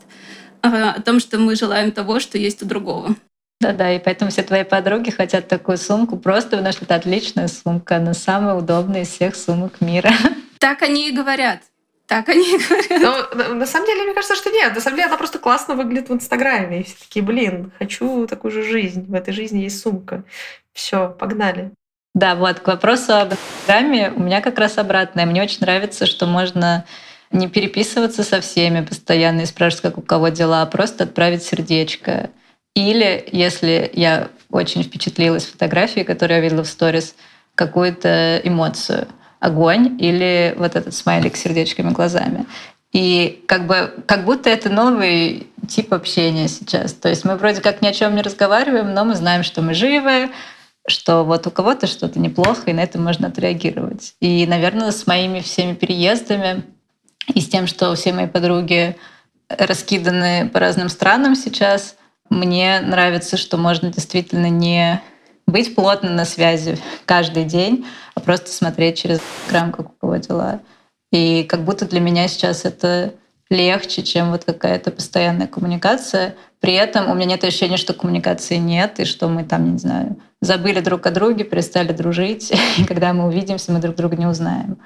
[0.61, 3.15] о том, что мы желаем того, что есть у другого.
[3.63, 6.17] Да-да, и поэтому все твои подруги хотят такую сумку.
[6.17, 7.95] Просто потому что это отличная сумка.
[7.95, 10.11] Она самая удобная из всех сумок мира.
[10.59, 11.59] Так они и говорят.
[12.07, 13.01] Так они и говорят.
[13.35, 14.73] Но на самом деле, мне кажется, что нет.
[14.73, 16.79] На самом деле, она просто классно выглядит в Инстаграме.
[16.79, 19.05] И все такие, блин, хочу такую же жизнь.
[19.05, 20.23] В этой жизни есть сумка.
[20.71, 21.71] Все, погнали.
[22.13, 25.25] Да, вот к вопросу об Инстаграме у меня как раз обратное.
[25.25, 26.85] Мне очень нравится, что можно
[27.31, 32.29] не переписываться со всеми постоянно и спрашивать, как у кого дела, а просто отправить сердечко.
[32.75, 37.15] Или, если я очень впечатлилась фотографией, которую я видела в сторис,
[37.55, 39.07] какую-то эмоцию.
[39.39, 42.45] Огонь или вот этот смайлик с сердечками глазами.
[42.93, 46.93] И как бы как будто это новый тип общения сейчас.
[46.93, 49.73] То есть мы вроде как ни о чем не разговариваем, но мы знаем, что мы
[49.73, 50.29] живы,
[50.87, 54.15] что вот у кого-то что-то неплохо, и на это можно отреагировать.
[54.19, 56.63] И, наверное, с моими всеми переездами
[57.33, 58.95] и с тем, что все мои подруги
[59.49, 61.95] раскиданы по разным странам сейчас—
[62.29, 65.01] мне нравится, что можно действительно не
[65.47, 70.61] быть плотно на связи каждый день, а просто смотреть через экран, как у кого дела.
[71.11, 73.13] И как будто для меня сейчас это
[73.49, 78.99] легче, чем вот какая-то постоянная коммуникация, При этом у меня нет ощущения, что коммуникации нет,
[78.99, 83.27] и что мы там, не знаю, забыли друг о друге, перестали дружить, и когда мы
[83.27, 84.77] увидимся, мы друг друга не узнаем.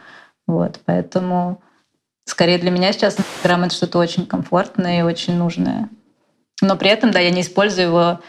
[0.48, 1.62] Вот, поэтому
[2.26, 5.90] скорее для меня сейчас Инстаграм— это что-то очень комфортное и очень нужное.
[6.62, 8.20] Но при этом, да, я не использую его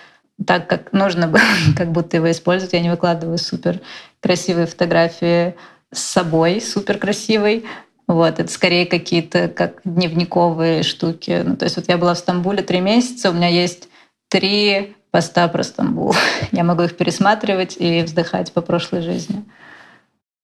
[0.46, 1.42] так, как нужно было,
[1.76, 2.72] как будто его использовать.
[2.72, 3.80] Я не выкладываю супер
[4.20, 5.54] красивые фотографии
[5.92, 7.64] с собой, супер красивой.
[8.06, 11.42] Вот, это скорее какие-то как дневниковые штуки.
[11.44, 13.88] Ну, то есть вот я была в Стамбуле три месяца, у меня есть
[14.28, 16.14] три поста про Стамбул.
[16.52, 19.44] Я могу их пересматривать и вздыхать по прошлой жизни.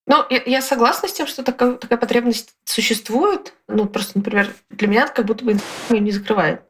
[0.06, 3.54] Ну, я, я согласна с тем, что такая, такая потребность существует.
[3.68, 5.58] Ну, просто, например, для меня как будто бы
[5.90, 6.62] не закрывает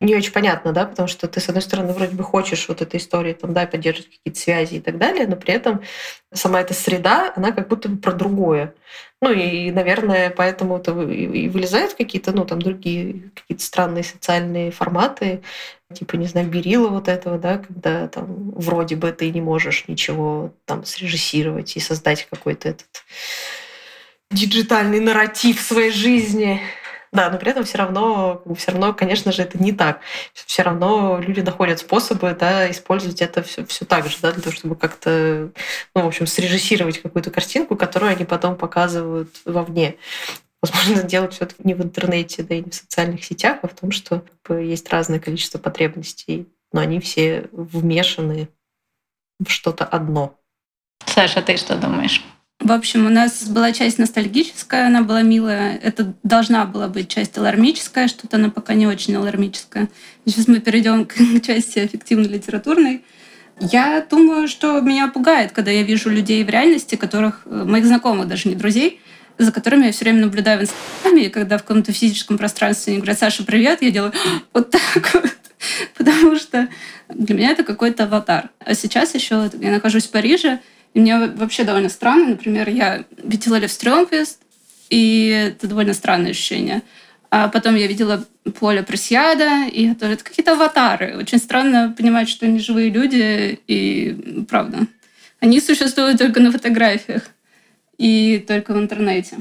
[0.00, 2.98] не очень понятно, да, потому что ты, с одной стороны, вроде бы хочешь вот этой
[2.98, 5.80] истории, там, да, поддерживать какие-то связи и так далее, но при этом
[6.34, 8.74] сама эта среда, она как будто бы про другое.
[9.22, 15.42] Ну и, наверное, поэтому это и вылезают какие-то, ну, там, другие какие-то странные социальные форматы,
[15.94, 20.52] типа, не знаю, Берила вот этого, да, когда там вроде бы ты не можешь ничего
[20.66, 22.86] там срежиссировать и создать какой-то этот
[24.30, 26.60] диджитальный нарратив своей жизни,
[27.12, 30.00] да, но при этом все равно, все равно, конечно же, это не так.
[30.32, 34.54] Все равно люди находят способы да, использовать это все, все так же, да, для того,
[34.54, 35.50] чтобы как-то,
[35.94, 39.96] ну, в общем, срежиссировать какую-то картинку, которую они потом показывают вовне.
[40.62, 43.90] Возможно, дело все-таки не в интернете, да и не в социальных сетях, а в том,
[43.90, 48.48] что есть разное количество потребностей, но они все вмешаны
[49.38, 50.38] в что-то одно.
[51.06, 52.24] Саша, ты что думаешь?
[52.66, 55.78] В общем, у нас была часть ностальгическая, она была милая.
[55.80, 59.88] Это должна была быть часть алармическая, что-то она пока не очень алармическая.
[60.24, 61.14] Сейчас мы перейдем к
[61.46, 63.04] части эффективно-литературной.
[63.60, 68.26] Я думаю, что меня пугает, когда я вижу людей в реальности, которых, э, моих знакомых,
[68.26, 69.00] даже не друзей,
[69.38, 73.00] за которыми я все время наблюдаю в Инстаграме, и когда в каком-то физическом пространстве они
[73.00, 74.12] говорят, Саша, привет, я делаю
[74.52, 75.30] вот так вот.
[75.96, 76.68] Потому что
[77.10, 78.50] для меня это какой-то аватар.
[78.58, 80.58] А сейчас еще я нахожусь в Париже,
[80.96, 82.30] и мне вообще довольно странно.
[82.30, 84.40] Например, я видела Лев Стрёмквист,
[84.88, 86.80] и это довольно странное ощущение.
[87.28, 88.24] А потом я видела
[88.58, 91.18] поле Пресьяда, и это, это какие-то аватары.
[91.18, 94.86] Очень странно понимать, что они живые люди, и правда.
[95.38, 97.24] Они существуют только на фотографиях
[97.98, 99.36] и только в интернете.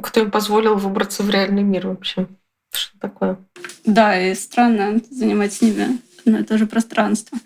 [0.00, 2.28] Кто им позволил выбраться в реальный мир вообще?
[2.70, 3.36] Что такое?
[3.84, 7.36] Да, и странно занимать с ними одно и то же пространство.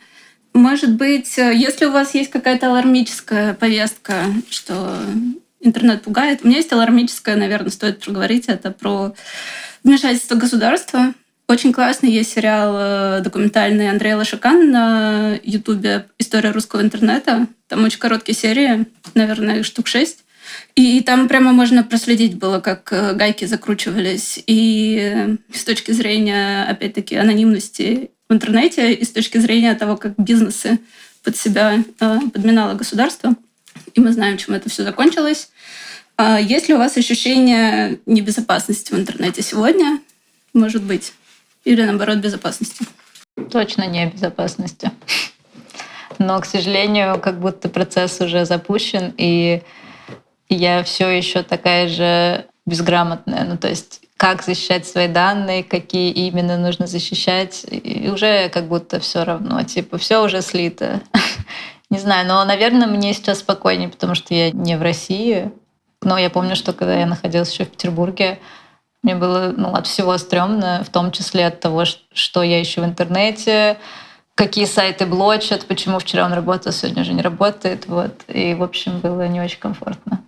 [0.52, 4.96] Может быть, э, если у вас есть какая-то алармическая повестка, что
[5.60, 9.14] интернет пугает, у меня есть алармическая, наверное, стоит проговорить, это про
[9.82, 11.14] вмешательство государства.
[11.48, 17.46] Очень классный есть сериал э, документальный Андрея Лошакан на Ютубе «История русского интернета».
[17.68, 20.24] Там очень короткие серии, наверное, штук шесть.
[20.74, 24.42] И там прямо можно проследить было, как э, гайки закручивались.
[24.46, 30.78] И с точки зрения, опять-таки, анонимности в интернете и с точки зрения того, как бизнесы
[31.22, 33.34] под себя э, подминало государство.
[33.92, 35.50] И мы знаем, чем это все закончилось.
[36.16, 40.00] А есть ли у вас ощущение небезопасности в интернете сегодня?
[40.54, 41.12] Может быть.
[41.64, 42.86] Или наоборот, безопасности?
[43.50, 44.90] Точно не безопасности.
[46.18, 49.62] Но, к сожалению, как будто процесс уже запущен, и
[50.48, 53.44] я все еще такая же безграмотная.
[53.44, 59.00] Ну, то есть как защищать свои данные, какие именно нужно защищать, и уже как будто
[59.00, 61.00] все равно, типа все уже слито.
[61.90, 65.50] Не знаю, но, наверное, мне сейчас спокойнее, потому что я не в России.
[66.02, 68.38] Но я помню, что когда я находилась еще в Петербурге,
[69.02, 72.84] мне было ну, от всего стрёмно, в том числе от того, что я ищу в
[72.84, 73.76] интернете,
[74.36, 77.86] какие сайты блочат, почему вчера он работал, сегодня уже не работает.
[77.88, 78.22] Вот.
[78.28, 80.22] И, в общем, было не очень комфортно.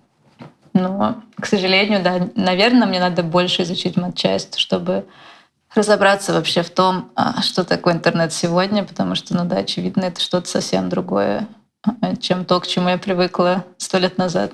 [0.74, 5.06] Но, к сожалению, да, наверное, мне надо больше изучить матчасть, чтобы
[5.74, 10.20] разобраться вообще в том, а, что такое интернет сегодня, потому что, ну да, очевидно, это
[10.20, 11.48] что-то совсем другое,
[11.82, 14.52] а, чем то, к чему я привыкла сто лет назад.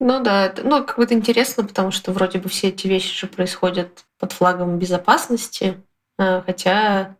[0.00, 3.26] Ну да, ну как бы это интересно, потому что вроде бы все эти вещи же
[3.26, 5.82] происходят под флагом безопасности,
[6.18, 7.16] а, хотя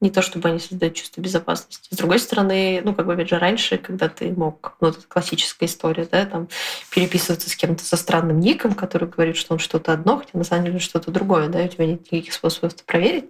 [0.00, 1.88] не то чтобы они создают чувство безопасности.
[1.92, 5.66] С другой стороны, ну, как бы, опять же, раньше, когда ты мог, ну, это классическая
[5.66, 6.48] история, да, там,
[6.90, 10.66] переписываться с кем-то со странным ником, который говорит, что он что-то одно, хотя на самом
[10.66, 13.26] деле что-то другое, да, и у тебя нет никаких способов это проверить.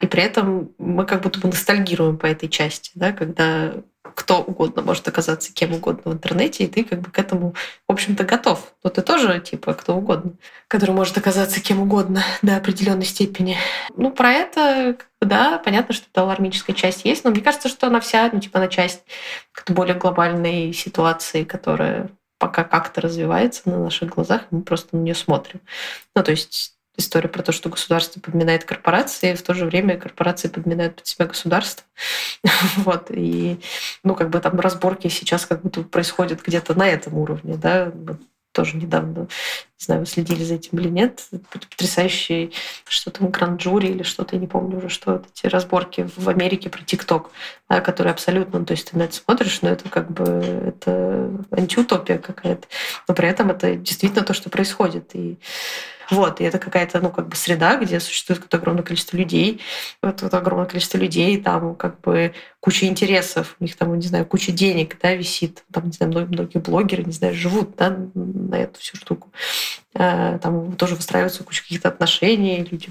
[0.00, 3.74] И при этом мы как будто бы ностальгируем по этой части, да, когда
[4.14, 7.54] кто угодно может оказаться кем угодно в интернете, и ты как бы к этому,
[7.86, 8.74] в общем-то, готов.
[8.82, 10.32] Но ты тоже, типа, кто угодно,
[10.66, 13.56] который может оказаться кем угодно до определенной степени.
[13.96, 18.00] Ну, про это, да, понятно, что это алармическая часть есть, но мне кажется, что она
[18.00, 19.02] вся, ну, типа, она часть
[19.52, 25.14] как-то более глобальной ситуации, которая пока как-то развивается на наших глазах, мы просто на нее
[25.14, 25.60] смотрим.
[26.14, 29.96] Ну, то есть история про то, что государство подминает корпорации, и в то же время
[29.96, 31.86] корпорации подминают под себя государство.
[32.76, 33.10] вот.
[33.10, 33.60] И,
[34.02, 37.92] ну, как бы там разборки сейчас как будто происходят где-то на этом уровне, да,
[38.52, 39.28] тоже недавно,
[39.78, 42.52] не знаю, вы следили за этим или нет, потрясающий
[42.86, 46.28] что там гранд джури или что-то, я не помню уже, что это, эти разборки в
[46.28, 47.30] Америке про ТикТок,
[47.68, 52.18] да, которые абсолютно, то есть ты на это смотришь, но это как бы это антиутопия
[52.18, 52.66] какая-то,
[53.06, 55.14] но при этом это действительно то, что происходит.
[55.14, 55.38] И
[56.10, 59.60] вот, и это какая-то, ну, как бы среда, где существует какое-то огромное количество людей,
[60.02, 64.24] вот, вот огромное количество людей, там как бы куча интересов, у них там, не знаю,
[64.24, 68.54] куча денег, да, висит, там, не знаю, многие, многие блогеры, не знаю, живут, да, на
[68.54, 69.30] эту всю штуку.
[69.94, 72.90] Э, там тоже выстраиваются куча каких-то отношений, люди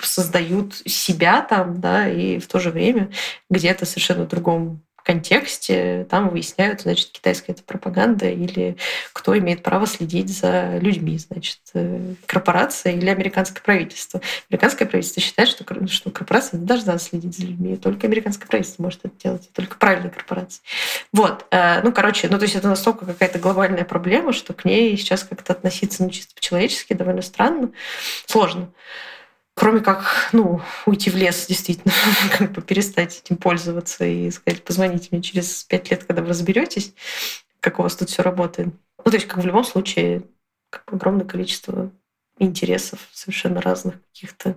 [0.00, 3.10] создают себя там, да, и в то же время
[3.50, 8.76] где-то совершенно другом контексте там выясняют, значит, китайская это пропаганда или
[9.14, 14.20] кто имеет право следить за людьми, значит, э, корпорация или американское правительство.
[14.50, 19.00] Американское правительство считает, что, что корпорация не должна следить за людьми, только американское правительство может
[19.02, 20.60] это делать, только правильные корпорации.
[21.14, 21.46] Вот.
[21.52, 25.24] Э, ну, короче, ну, то есть это настолько какая-то глобальная проблема, что к ней сейчас
[25.24, 27.70] как-то относиться, ну, чисто по-человечески довольно странно,
[28.26, 28.68] сложно
[29.58, 31.92] кроме как, ну, уйти в лес, действительно,
[32.38, 36.94] как бы перестать этим пользоваться и сказать, позвоните мне через пять лет, когда вы разберетесь,
[37.58, 38.68] как у вас тут все работает.
[39.04, 40.22] Ну, то есть, как в любом случае,
[40.70, 41.90] как бы огромное количество
[42.38, 44.54] интересов совершенно разных каких-то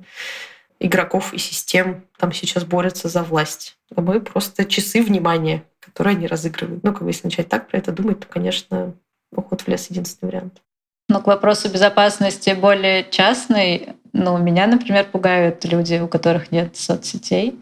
[0.79, 3.77] игроков и систем там сейчас борются за власть.
[3.95, 6.83] А мы просто часы внимания, которые они разыгрывают.
[6.83, 8.93] Ну, как бы если начать так про это думать, то, конечно,
[9.31, 10.61] уход в лес— единственный вариант.
[11.09, 17.59] Но к вопросу безопасности более частной ну, меня, например, пугают люди, у которых нет соцсетей.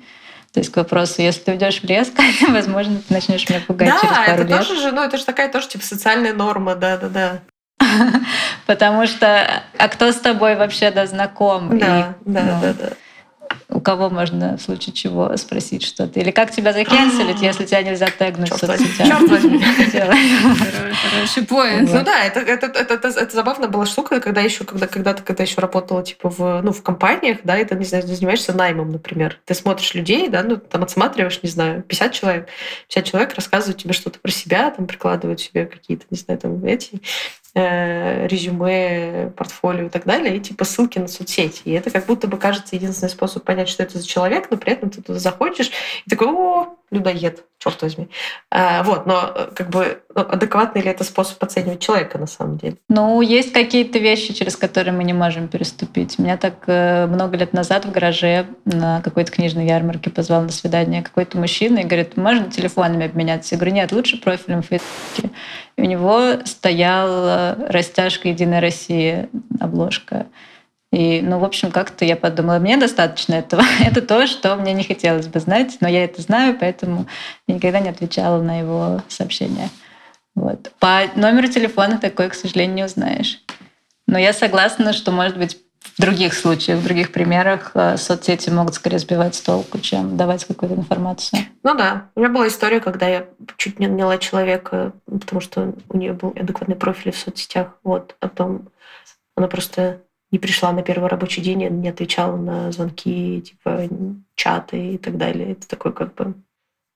[0.54, 2.12] То есть к вопросу, если ты уйдешь в лес,
[2.48, 4.58] возможно, ты начнешь меня пугать да, через пару это лет.
[4.58, 7.40] тоже же, ну, это же такая тоже типа социальная норма, да-да-да.
[8.66, 11.78] Потому что, а кто с тобой вообще да знаком?
[11.78, 12.90] Да, да, ну, да, да
[13.72, 16.20] у кого можно в случае чего спросить что-то?
[16.20, 19.08] Или как тебя закенселить, если тебя нельзя тегнуть в соцсетях?
[19.08, 19.64] Черт возьми.
[21.12, 21.94] Хороший поинт.
[21.94, 25.22] Ну да, это, это, это, это, это забавная была штука, когда еще, когда, когда ты
[25.24, 28.92] когда еще работала типа в, ну, в компаниях, да, и ты, не знаю, занимаешься наймом,
[28.92, 29.40] например.
[29.46, 32.48] Ты смотришь людей, да, ну, там отсматриваешь, не знаю, 50 человек,
[32.88, 37.02] 50 человек рассказывают тебе что-то про себя, там прикладывают себе какие-то, не знаю, там эти
[37.56, 41.62] резюме, портфолио и так далее, и типа ссылки на соцсети.
[41.66, 44.74] И это как будто бы кажется единственный способ понять, что это за человек, но при
[44.74, 45.72] этом ты туда заходишь
[46.06, 48.10] и такой, о, людоед, черт возьми.
[48.50, 52.58] А, вот, но э, как бы ну, адекватный ли это способ оценивать человека на самом
[52.58, 52.78] деле?
[52.88, 56.18] Ну, есть какие-то вещи, через которые мы не можем переступить.
[56.18, 61.04] Меня так э, много лет назад в гараже на какой-то книжной ярмарке позвал на свидание
[61.04, 63.56] какой-то мужчина и говорит, можно телефонами обменяться?
[63.56, 65.30] Я говорю, нет, лучше профилем в Фейсбуке.
[65.80, 69.30] У него стояла растяжка «Единая Россия»
[69.62, 70.28] обложка.
[70.92, 73.64] И, ну, в общем, как-то я подумала, мне достаточно этого.
[73.80, 77.08] это то, что мне не хотелось бы знать, но я это знаю, поэтому
[77.48, 79.70] я никогда не отвечала на его сообщения.
[80.36, 80.72] Вот.
[80.80, 83.40] По номеру телефона такой, к сожалению, не узнаешь.
[84.06, 88.76] Но я согласна, что, может быть, в других случаях, в других примерах э, соцсети могут
[88.76, 91.42] скорее сбивать с толку, чем давать какую-то информацию.
[91.64, 92.10] Ну да.
[92.16, 93.28] У меня была история, когда я
[93.58, 97.78] чуть не наняла человека, потому что у нее был адекватный профиль в соцсетях.
[97.84, 98.16] Вот.
[98.20, 98.70] А потом
[99.36, 100.02] она просто
[100.32, 103.88] не пришла на первый рабочий день, не отвечала на звонки, типа
[104.36, 105.54] чаты и так далее.
[105.54, 106.34] Это такой как бы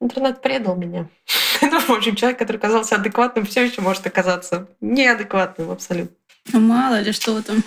[0.02, 1.08] интернет предал меня.
[1.62, 6.16] Ну, в общем, человек, который казался адекватным, все еще может оказаться неадекватным абсолютно.
[6.52, 7.64] Ну, мало ли что там.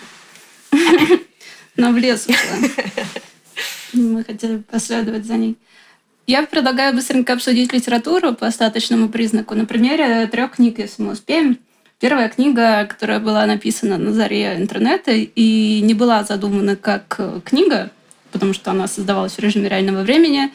[1.76, 2.68] Она в лес ушла.
[3.92, 5.56] Мы хотели последовать за ней.
[6.26, 11.58] Я предлагаю быстренько обсудить литературу по остаточному признаку на примере трех книг, если мы успеем.
[12.00, 17.90] Первая книга, которая была написана на заре интернета и не была задумана как книга,
[18.32, 20.52] потому что она создавалась в режиме реального времени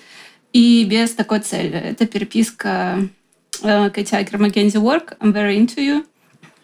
[0.54, 1.72] и без такой цели.
[1.72, 3.08] Это переписка
[3.64, 6.06] э, Кэти Айкер Маккензи Work «I'm very into you».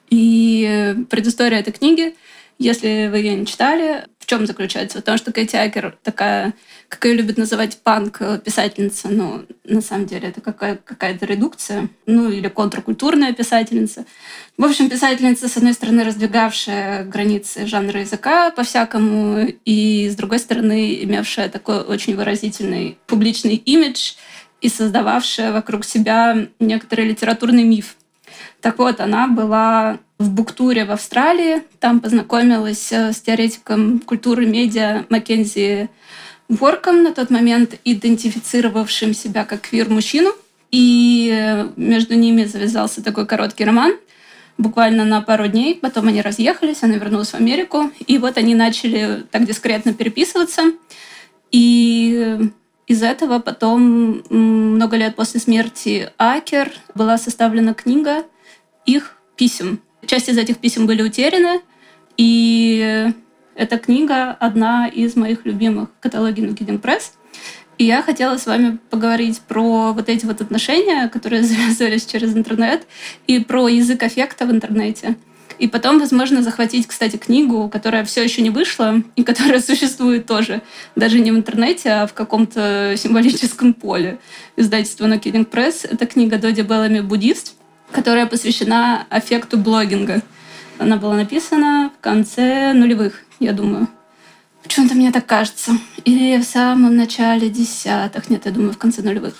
[0.09, 2.15] И предыстория этой книги—
[2.57, 4.99] если вы ее не читали, в чем заключается?
[4.99, 6.53] В том, что Кэти Акер такая,
[6.89, 12.49] как ее любят называть панк-писательница, но на самом деле это какая- какая-то редукция, ну или
[12.49, 14.05] контркультурная писательница.
[14.57, 21.03] В общем, писательница, с одной стороны, раздвигавшая границы жанра языка по-всякому, и с другой стороны,
[21.03, 24.13] имевшая такой очень выразительный публичный имидж
[24.59, 27.95] и создававшая вокруг себя некоторый литературный миф.
[28.61, 31.63] Так вот, она была в Буктуре в Австралии.
[31.79, 35.89] Там познакомилась э, с теоретиком культуры медиа Маккензи
[36.49, 40.31] Ворком, на тот момент идентифицировавшим себя как квир-мужчину.
[40.71, 43.93] И между ними завязался такой короткий роман.
[44.57, 45.75] буквально на пару дней.
[45.75, 47.91] Потом они разъехались, она вернулась в Америку.
[48.07, 50.73] И вот они начали так дискретно переписываться.
[51.51, 52.39] И
[52.87, 58.23] из этого потом, много лет после смерти Акер, была составлена книга
[58.87, 59.81] их писем.
[60.07, 61.61] Часть из этих писем были утеряны,
[62.17, 63.11] и
[63.55, 67.11] эта книга одна из моих любимых в каталоге Press.
[67.77, 72.87] И я хотела с вами поговорить про вот эти вот отношения, которые завязывались через интернет,
[73.27, 75.15] и про язык аффекта в интернете.
[75.59, 80.61] И потом, возможно, захватить, кстати, книгу, которая все еще не вышла и которая существует тоже,
[80.95, 84.19] даже не в интернете, а в каком-то символическом поле.
[84.55, 85.87] No Kidding Press.
[85.89, 87.56] Это книга Доди Беллами «Буддист»,
[87.91, 90.21] которая посвящена аффекту блогинга.
[90.79, 93.87] Она была написана в конце нулевых, я думаю.
[94.63, 95.71] Почему-то мне так кажется.
[96.03, 98.29] Или в самом начале десятых.
[98.29, 99.35] Нет, я думаю, в конце нулевых.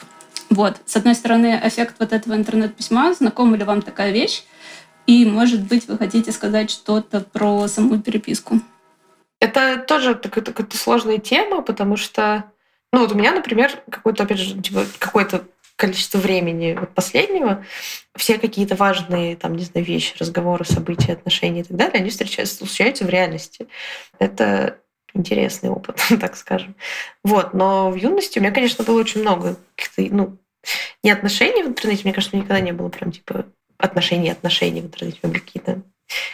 [0.50, 0.78] Вот.
[0.86, 3.14] С одной стороны, эффект вот этого интернет-письма.
[3.14, 4.44] Знакома ли вам такая вещь?
[5.06, 8.60] И, может быть, вы хотите сказать что-то про саму переписку?
[9.40, 12.46] Это тоже такая, такая сложная тема, потому что,
[12.92, 15.46] ну вот у меня, например, какой-то, опять же, типа, какой-то
[15.78, 17.66] количество времени вот последнего,
[18.16, 22.58] все какие-то важные, там, не знаю, вещи, разговоры, события, отношения и так далее, они встречаются,
[22.58, 23.68] случаются в реальности.
[24.20, 24.80] Это
[25.14, 26.76] интересный опыт, так скажем.
[27.24, 30.38] Вот, но в юности у меня, конечно, было очень много каких-то, ну,
[31.04, 33.46] не отношений в интернете, мне кажется, никогда не было прям типа
[33.78, 35.84] отношений отношений в интернете, какие-то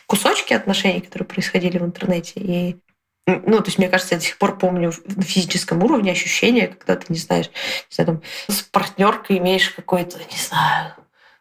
[0.08, 2.34] кусочки отношений, которые происходили в интернете.
[2.40, 2.78] И
[3.26, 6.96] ну, то есть, мне кажется, я до сих пор помню на физическом уровне ощущение, когда
[6.96, 10.94] ты, не знаешь, не знаю, там, с партнеркой имеешь какой-то, не знаю,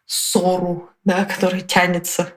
[0.06, 2.32] ссору, да, которая тянется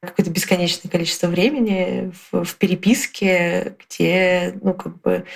[0.00, 5.26] какое-то бесконечное количество времени в, в переписке, где, ну, как бы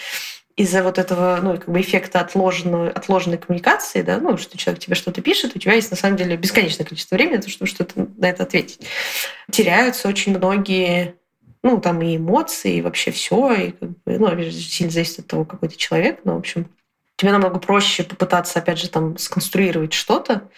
[0.56, 4.94] из-за вот этого, ну, как бы эффекта отложенной, отложенной коммуникации, да, ну, что человек тебе
[4.94, 8.42] что-то пишет, у тебя есть на самом деле бесконечное количество времени, чтобы что-то на это
[8.42, 8.80] ответить.
[9.50, 11.14] Теряются очень многие
[11.62, 13.74] ну, там и эмоции, и вообще все, и
[14.06, 16.68] ну, сильно зависит от того, какой ты человек, но, в общем,
[17.16, 20.48] тебе намного проще попытаться, опять же, там, сконструировать что-то,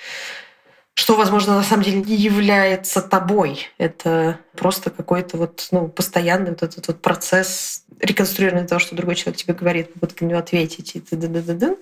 [0.95, 3.69] что, возможно, на самом деле не является тобой.
[3.79, 9.41] Это просто какой-то вот, ну, постоянный вот этот вот процесс реконструирования того, что другой человек
[9.41, 11.77] тебе говорит, попытка на него ответить и т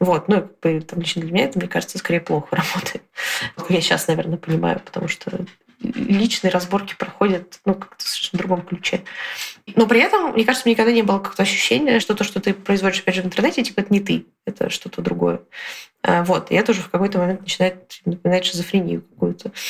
[0.00, 3.04] Вот, ну, там, лично для меня это, мне кажется, скорее плохо работает.
[3.68, 5.46] Я сейчас, наверное, понимаю, потому что
[5.80, 9.02] личные разборки проходят ну, как-то в совершенно другом ключе.
[9.74, 13.00] Но при этом, мне кажется, никогда не было как-то ощущения, что то, что ты производишь,
[13.00, 15.40] опять же, в интернете, типа, это не ты, это что-то другое.
[16.02, 16.50] А, вот.
[16.50, 19.52] И это уже в какой-то момент начинает напоминать шизофрению какую-то.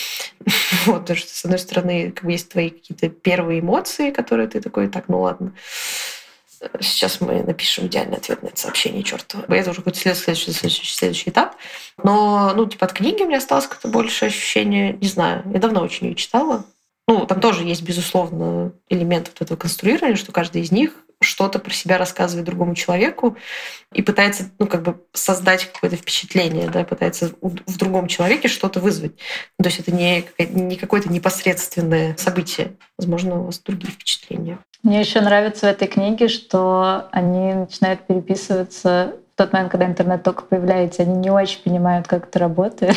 [0.86, 4.60] Вот, потому что, с одной стороны, как бы есть твои какие-то первые эмоции, которые ты
[4.60, 5.52] такой, так, ну ладно,
[6.80, 9.44] Сейчас мы напишем идеальный ответ на это сообщение, чертова.
[9.48, 11.56] Это уже какой-то следующий, следующий, следующий этап.
[12.02, 15.82] Но, ну, типа, от книги у меня осталось как-то больше ощущение, не знаю, я давно
[15.82, 16.64] очень ее читала.
[17.08, 21.72] Ну, там тоже есть, безусловно, элемент вот этого конструирования, что каждый из них что-то про
[21.72, 23.36] себя рассказывает другому человеку
[23.92, 29.16] и пытается, ну, как бы создать какое-то впечатление, да, пытается в другом человеке что-то вызвать.
[29.58, 32.76] То есть это не, не какое-то непосредственное событие.
[32.98, 34.58] Возможно, у вас другие впечатления.
[34.82, 40.22] Мне еще нравится в этой книге, что они начинают переписываться в тот момент, когда интернет
[40.22, 42.96] только появляется, они не очень понимают, как это работает.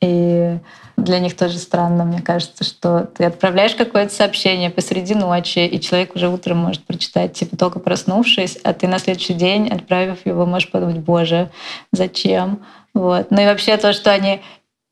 [0.00, 0.58] И
[0.96, 6.14] для них тоже странно, мне кажется, что ты отправляешь какое-то сообщение посреди ночи, и человек
[6.14, 10.70] уже утром может прочитать, типа только проснувшись, а ты на следующий день, отправив его, можешь
[10.70, 11.50] подумать, боже,
[11.92, 12.64] зачем?
[12.92, 13.30] Вот.
[13.30, 14.42] Ну и вообще то, что они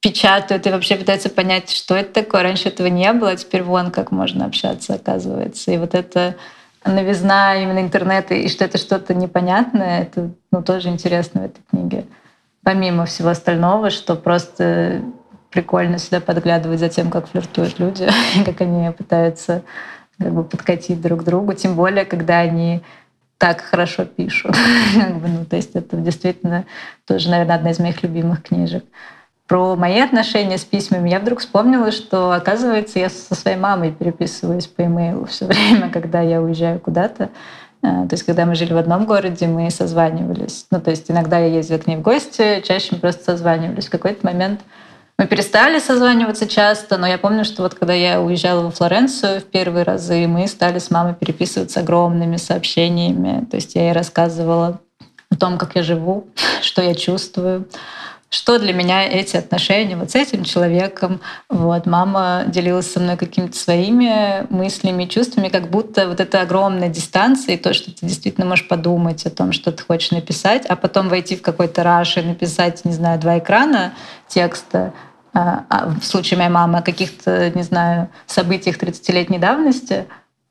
[0.03, 2.43] печатают и вообще пытаются понять, что это такое.
[2.43, 5.71] Раньше этого не было, а теперь вон как можно общаться, оказывается.
[5.71, 6.35] И вот это
[6.85, 12.05] новизна именно интернета, и что это что-то непонятное, это ну, тоже интересно в этой книге.
[12.65, 15.03] Помимо всего остального, что просто
[15.51, 18.09] прикольно сюда подглядывать за тем, как флиртуют люди,
[18.45, 19.63] как они пытаются
[20.19, 22.83] как бы подкатить друг к другу, тем более, когда они
[23.39, 24.57] так хорошо пишут.
[24.97, 26.65] ну, то есть это действительно
[27.07, 28.85] тоже, наверное, одна из моих любимых книжек.
[29.53, 34.67] Про мои отношения с письмами я вдруг вспомнила, что, оказывается, я со своей мамой переписываюсь
[34.67, 37.25] по имейлу все время, когда я уезжаю куда-то.
[37.83, 40.65] Э, то есть, когда мы жили в одном городе, мы созванивались.
[40.71, 43.89] Ну, то есть, иногда я ездила к ней в гости, чаще мы просто созванивались.
[43.89, 44.63] В какой-то момент
[45.19, 49.45] мы перестали созваниваться часто, но я помню, что вот когда я уезжала во Флоренцию в
[49.45, 53.45] первые разы, мы стали с мамой переписываться огромными сообщениями.
[53.51, 54.81] То есть я ей рассказывала
[55.29, 56.29] о том, как я живу,
[56.63, 57.67] что я чувствую,
[58.33, 61.21] что для меня эти отношения вот с этим человеком.
[61.51, 67.57] Вот, мама делилась со мной какими-то своими мыслями, чувствами, как будто вот эта огромная дистанция
[67.57, 71.11] и то, что ты действительно можешь подумать о том, что ты хочешь написать, а потом
[71.11, 73.93] войти в какой-то раш и написать, не знаю, два экрана
[74.29, 74.95] текста,
[75.35, 80.07] а, а в случае моей мамы о каких-то, не знаю, событиях 30-летней давности,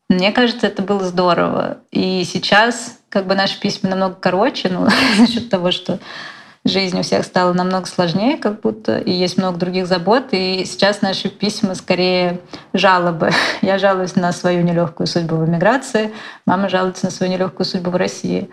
[0.07, 1.79] мне кажется, это было здорово.
[1.89, 5.97] И сейчас как бы наши письма намного короче, ну, за счет того, что
[6.63, 10.25] жизнь у всех стала намного сложнее, как будто, и есть много других забот.
[10.31, 12.39] И сейчас наши письма скорее
[12.73, 13.31] жалобы.
[13.61, 16.13] Я жалуюсь на свою нелегкую судьбу в эмиграции,
[16.45, 18.49] мама жалуется на свою нелегкую судьбу в России.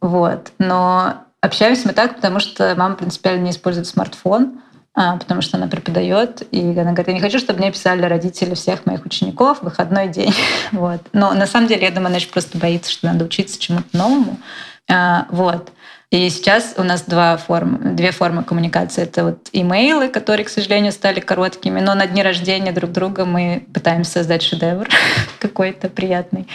[0.00, 0.52] Вот.
[0.58, 4.60] Но общаемся мы так, потому что мама принципиально не использует смартфон,
[4.98, 8.54] а, потому что она преподает, и она говорит, я не хочу, чтобы мне писали родители
[8.54, 10.34] всех моих учеников в выходной день.
[10.72, 11.00] Вот.
[11.12, 14.38] Но на самом деле, я думаю, она еще просто боится, что надо учиться чему-то новому.
[14.90, 15.70] А, вот.
[16.12, 19.02] И сейчас у нас два формы, две формы коммуникации.
[19.02, 23.66] Это вот имейлы, которые, к сожалению, стали короткими, но на дни рождения друг друга мы
[23.74, 24.88] пытаемся создать шедевр
[25.40, 26.46] какой-то приятный.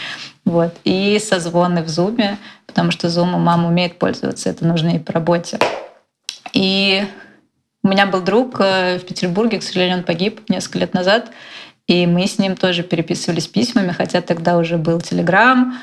[0.46, 0.74] Вот.
[0.86, 5.60] И созвоны в Zoom, потому что Zoom мама умеет пользоваться, это нужно и по работе.
[6.54, 7.04] И
[7.84, 11.32] у меня был друг э, в Петербурге, к сожалению, он погиб несколько лет назад,
[11.88, 15.78] и мы с ним тоже переписывались письмами, хотя тогда уже был Телеграм,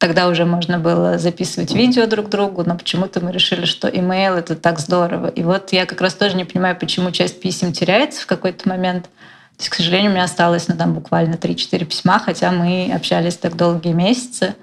[0.00, 4.56] Тогда уже можно было записывать видео друг другу, но почему-то мы решили, что имейл— это
[4.56, 5.26] так здорово.
[5.26, 9.04] И вот я как раз тоже не понимаю, почему часть писем теряется в какой-то момент.
[9.04, 13.36] То есть, к сожалению, у меня осталось ну, там буквально 3-4 письма, хотя мы общались
[13.36, 14.54] так долгие месяцы.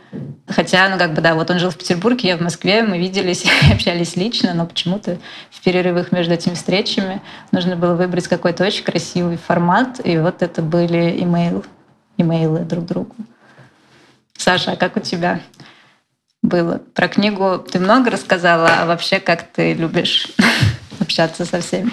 [0.48, 3.46] Хотя, ну как бы, да, вот он жил в Петербурге, я в Москве, мы виделись
[3.72, 5.20] общались лично, но почему-то
[5.52, 7.22] в перерывах между этими встречами
[7.52, 11.64] нужно было выбрать какой-то очень красивый формат, и вот это были имейл,
[12.18, 13.16] имейлы друг другу.
[14.38, 15.42] Саша, а как у тебя
[16.42, 16.82] было?
[16.94, 20.28] Про книгу ты много рассказала, а вообще как ты любишь
[21.00, 21.92] общаться со всеми?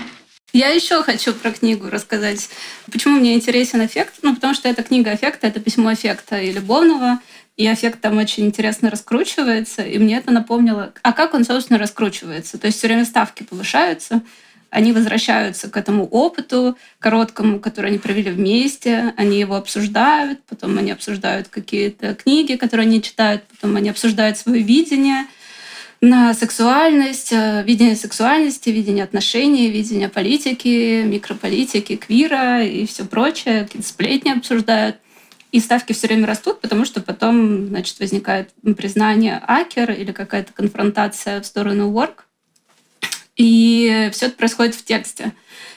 [0.52, 2.48] Я еще хочу про книгу рассказать.
[2.92, 4.14] Почему мне интересен эффект?
[4.22, 7.18] Ну, потому что это книга эффекта, это письмо эффекта и любовного,
[7.56, 12.58] и эффект там очень интересно раскручивается, и мне это напомнило, а как он, собственно, раскручивается.
[12.58, 14.22] То есть все время ставки повышаются,
[14.74, 20.90] они возвращаются к этому опыту короткому, который они провели вместе, они его обсуждают, потом они
[20.90, 25.26] обсуждают какие-то книги, которые они читают, потом они обсуждают свое видение
[26.00, 33.88] на сексуальность, э, видение сексуальности, видение отношений, видение политики, микрополитики, квира и все прочее, какие-то
[33.88, 34.96] сплетни обсуждают.
[35.52, 41.40] И ставки все время растут, потому что потом значит, возникает признание акер или какая-то конфронтация
[41.40, 42.24] в сторону work.
[43.36, 45.32] И все это происходит в тексте.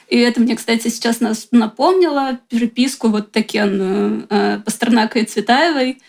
[0.08, 6.00] И это мне, кстати, сейчас нас напомнило переписку вот такенную э, Пастернака и Цветаевой,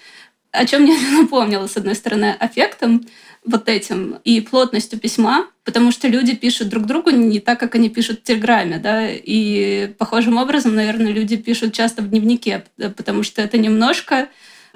[0.51, 3.05] о чем мне напомнило, с одной стороны, аффектом
[3.45, 7.89] вот этим и плотностью письма, потому что люди пишут друг другу не так, как они
[7.89, 13.41] пишут в Телеграме, да, и похожим образом, наверное, люди пишут часто в дневнике, потому что
[13.41, 14.27] это немножко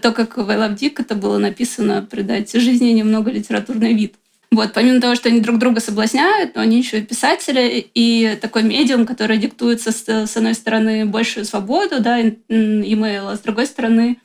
[0.02, 4.16] то, как в I Love Dick это было написано, придать жизни немного литературный вид.
[4.56, 8.62] Вот, помимо того, что они друг друга соблазняют, но они еще и писатели, и такой
[8.62, 14.20] медиум, который диктует, со, с одной стороны, большую свободу, да, имейл, а с другой стороны,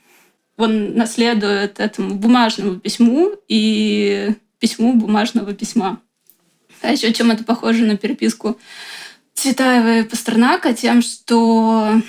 [0.55, 5.99] он наследует этому бумажному письму и письму бумажного письма.
[6.81, 8.59] А еще чем это похоже на переписку
[9.33, 10.73] Цветаева и Пастернака?
[10.73, 12.01] Тем, что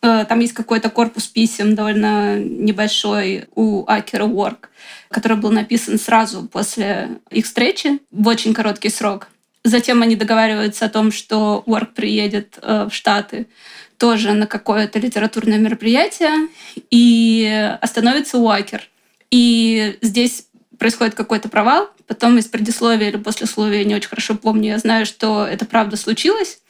[0.00, 4.66] там есть какой-то корпус писем довольно небольшой у Акера Work,
[5.10, 9.28] который был написан сразу после их встречи в очень короткий срок.
[9.64, 13.46] Затем они договариваются о том, что Уорк приедет э, в Штаты
[13.98, 16.48] тоже на какое-то литературное мероприятие
[16.90, 18.88] и остановится Уакер.
[19.30, 20.46] И здесь
[20.78, 21.90] происходит какой-то провал.
[22.06, 26.60] Потом из предисловия или послесловия, не очень хорошо помню, я знаю, что это правда случилось.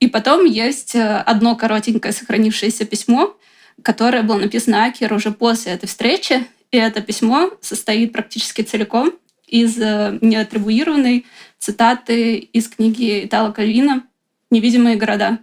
[0.00, 3.36] И потом есть э, одно коротенькое сохранившееся письмо,
[3.82, 9.12] которое было написано Акер уже после этой встречи, и это письмо состоит практически целиком
[9.46, 11.26] из э, неатрибуированной
[11.58, 14.02] цитаты из книги Итала Кальвина
[14.50, 15.38] «Невидимые города».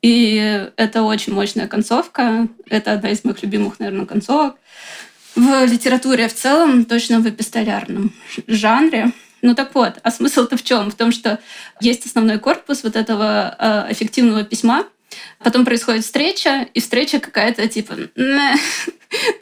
[0.00, 2.48] И это очень мощная концовка.
[2.66, 4.56] Это одна из моих любимых, наверное, концовок.
[5.34, 8.12] В литературе в целом, точно в эпистолярном
[8.46, 9.12] жанре.
[9.42, 10.90] Ну так вот, а смысл-то в чем?
[10.90, 11.38] В том, что
[11.80, 14.86] есть основной корпус вот этого э, эффективного письма,
[15.38, 17.94] Потом происходит встреча, и встреча какая-то типа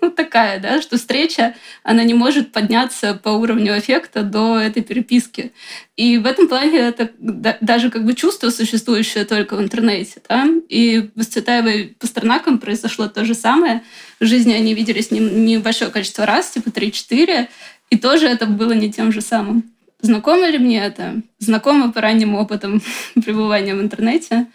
[0.00, 5.52] ну, такая, да, что встреча, она не может подняться по уровню эффекта до этой переписки.
[5.96, 10.20] И в этом плане это даже как бы чувство, существующее только в интернете.
[10.28, 10.46] Да?
[10.68, 13.82] И с Цветаевой Пастернаком произошло то же самое.
[14.20, 17.48] В жизни они виделись небольшое количество раз, типа 3-4,
[17.88, 19.64] и тоже это было не тем же самым.
[20.06, 21.20] Знакомо ли мне это?
[21.40, 22.80] Знакомо по ранним опытам
[23.14, 24.46] пребывания в интернете.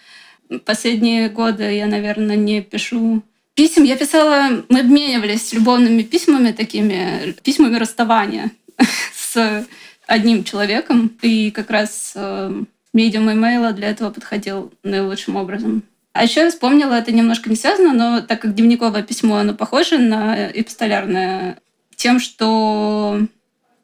[0.65, 3.21] Последние годы я, наверное, не пишу
[3.53, 3.83] писем.
[3.83, 8.51] Я писала, мы обменивались любовными письмами такими, письмами расставания
[9.13, 9.65] с
[10.07, 11.11] одним человеком.
[11.21, 15.83] И как раз э, медиум имейла для этого подходил наилучшим образом.
[16.13, 19.97] А еще я вспомнила, это немножко не связано, но так как дневниковое письмо, оно похоже
[19.97, 21.57] на эпистолярное
[21.97, 23.19] тем, что,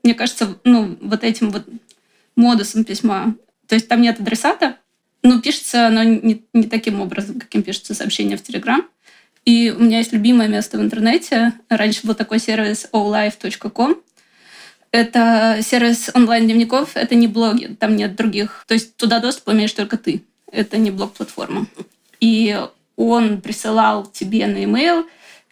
[0.07, 1.65] мне кажется, ну, вот этим вот
[2.37, 3.35] модусом письма.
[3.67, 4.77] То есть там нет адресата,
[5.21, 8.87] но пишется оно не, не таким образом, каким пишется сообщение в Телеграм.
[9.43, 11.51] И у меня есть любимое место в интернете.
[11.67, 13.97] Раньше был такой сервис olife.com.
[14.91, 18.63] Это сервис онлайн-дневников, это не блоги, там нет других.
[18.65, 20.23] То есть туда доступ имеешь только ты.
[20.49, 21.67] Это не блог-платформа.
[22.21, 22.57] И
[22.95, 25.03] он присылал тебе на e-mail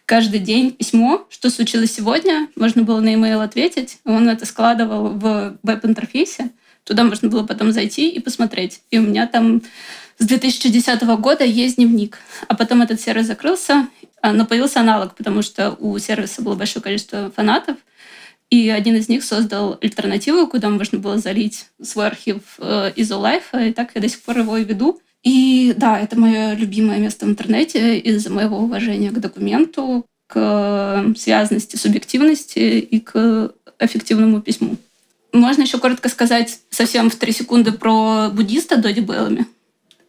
[0.06, 2.48] каждый день письмо, что случилось сегодня.
[2.56, 3.98] Можно было на e-mail ответить.
[4.04, 6.50] Он это складывал в веб-интерфейсе.
[6.84, 8.80] Туда можно было потом зайти и посмотреть.
[8.90, 9.62] И у меня там
[10.18, 12.18] с 2010 года есть дневник.
[12.46, 13.88] А потом этот сервис закрылся,
[14.22, 17.76] а, но появился аналог, потому что у сервиса было большое количество фанатов.
[18.48, 23.68] И один из них создал альтернативу, куда можно было залить свой архив э, из Life,
[23.68, 25.00] и так я до сих пор его и веду.
[25.26, 31.74] И да, это мое любимое место в интернете из-за моего уважения к документу, к связанности,
[31.74, 34.76] субъективности и к эффективному письму.
[35.32, 39.46] Можно еще коротко сказать совсем в три секунды про буддиста Доди Беллами.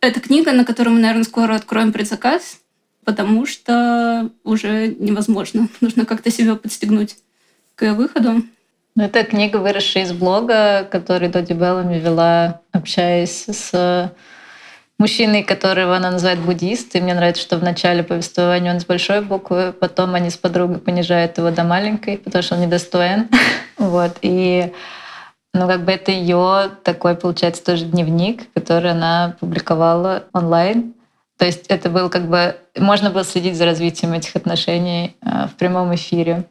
[0.01, 2.59] Это книга, на которую мы, наверное, скоро откроем предзаказ,
[3.03, 5.68] потому что уже невозможно.
[5.82, 7.15] Нужно как-то себя подстегнуть
[7.74, 8.43] к выходу.
[8.93, 14.13] Ну, это книга, выросшая из блога, который Доди Беллами вела, общаясь с
[15.00, 19.22] мужчиной, которого она называет буддист, и мне нравится, что в начале повествования он с большой
[19.22, 23.30] буквы, потом они с подругой понижают его до маленькой, потому что он недостоин.
[23.78, 24.18] вот.
[24.22, 24.74] И
[25.54, 30.93] ну, как бы это ее такой, получается, тоже дневник, который она публиковала онлайн.
[31.38, 32.58] То есть это был как бы...
[32.76, 36.45] Можно было следить за развитием этих отношений э, в прямом эфире.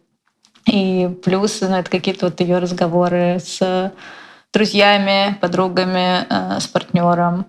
[0.67, 3.93] И плюс, ну, это какие-то вот ее разговоры с
[4.53, 7.47] друзьями, подругами, э, с партнером.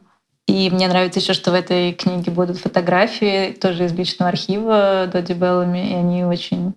[0.48, 5.34] И мне нравится еще, что в этой книге будут фотографии тоже из личного архива Доди
[5.34, 6.74] Беллами, и они очень,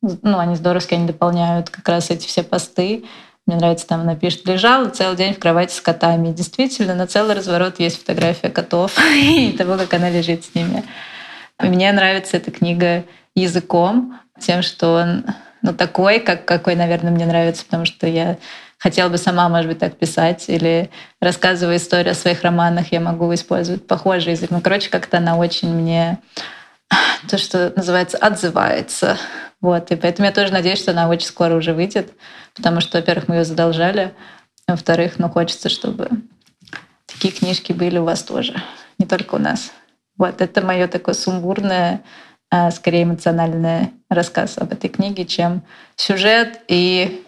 [0.00, 3.04] ну, они здоровски, они дополняют как раз эти все посты.
[3.46, 6.28] Мне нравится, там она пишет, лежала целый день в кровати с котами.
[6.28, 10.82] И действительно, на целый разворот есть фотография котов и того, как она лежит с ними.
[11.58, 13.04] Мне нравится эта книга
[13.34, 15.26] языком, тем, что он
[15.60, 18.38] ну, такой, как, какой, наверное, мне нравится, потому что я
[18.82, 23.32] хотела бы сама, может быть, так писать, или рассказывая историю о своих романах, я могу
[23.32, 24.50] использовать похожий язык.
[24.50, 26.18] Ну, короче, как-то она очень мне
[27.30, 29.16] то, что называется, отзывается.
[29.60, 29.92] Вот.
[29.92, 32.12] И поэтому я тоже надеюсь, что она очень скоро уже выйдет,
[32.56, 34.12] потому что, во-первых, мы ее задолжали,
[34.66, 36.08] а во-вторых, ну, хочется, чтобы
[37.06, 38.60] такие книжки были у вас тоже,
[38.98, 39.70] не только у нас.
[40.18, 42.02] Вот, это мое такое сумбурное,
[42.50, 45.62] а, скорее эмоциональный рассказ об этой книге, чем
[45.94, 47.24] сюжет и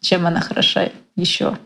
[0.00, 1.58] чем она хороша еще.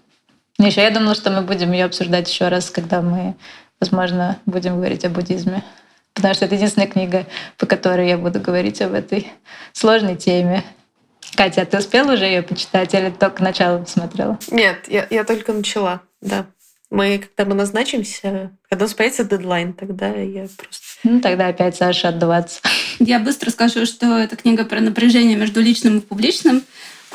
[0.58, 3.34] Еще я думала, что мы будем ее обсуждать еще раз, когда мы,
[3.80, 5.64] возможно, будем говорить о буддизме.
[6.14, 7.26] Потому что это единственная книга,
[7.58, 9.32] по которой я буду говорить об этой
[9.72, 10.62] сложной теме.
[11.34, 14.38] Катя, а ты успела уже ее почитать или только начало посмотрела?
[14.50, 16.46] Нет, я, я только начала, да.
[16.90, 20.84] Мы, когда мы назначимся, когда у нас появится дедлайн, тогда я просто...
[21.02, 22.60] Ну, тогда опять Саша отдуваться.
[23.00, 26.62] Я быстро скажу, что это книга про напряжение между личным и публичным.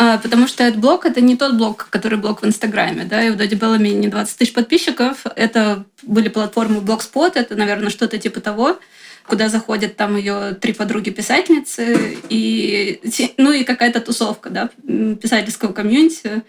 [0.01, 3.03] А, потому что этот блог— это не тот блог, который блог в Инстаграме.
[3.03, 3.21] Да?
[3.21, 5.25] И у Доди Беллами не 20 тысяч подписчиков.
[5.35, 8.79] Это были платформы Blogspot, это, наверное, что-то типа того
[9.27, 12.99] куда заходят там ее три подруги-писательницы, и,
[13.37, 14.69] ну и какая-то тусовка да,
[15.21, 16.41] писательского комьюнити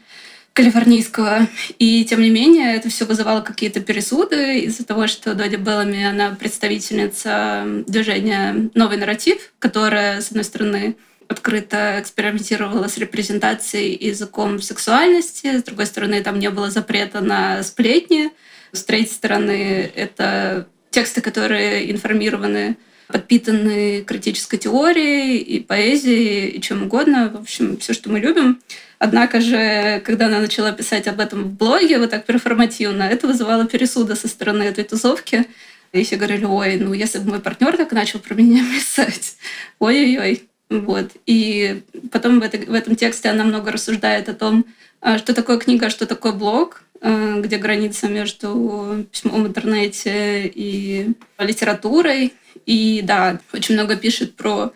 [0.54, 1.46] калифорнийского.
[1.78, 6.30] И тем не менее, это все вызывало какие-то пересуды из-за того, что Доди Беллами, она
[6.30, 10.96] представительница движения «Новый нарратив», которая, с одной стороны,
[11.30, 15.60] открыто экспериментировала с репрезентацией языком сексуальности.
[15.60, 18.30] С другой стороны, там не было запрета на сплетни.
[18.72, 22.76] С третьей стороны, это тексты, которые информированы,
[23.06, 27.30] подпитаны критической теорией и поэзией, и чем угодно.
[27.32, 28.60] В общем, все, что мы любим.
[28.98, 33.66] Однако же, когда она начала писать об этом в блоге, вот так перформативно, это вызывало
[33.66, 35.46] пересуды со стороны этой тусовки.
[35.92, 39.36] И все говорили, ой, ну если бы мой партнер так начал про меня писать,
[39.78, 40.49] ой-ой-ой.
[40.70, 41.10] Вот.
[41.26, 44.64] И потом в, это, в этом тексте она много рассуждает о том,
[45.00, 51.10] а, что такое книга, что такое блог, а, где граница между письмом в интернете и
[51.38, 52.34] литературой.
[52.66, 54.72] И да, очень много пишет про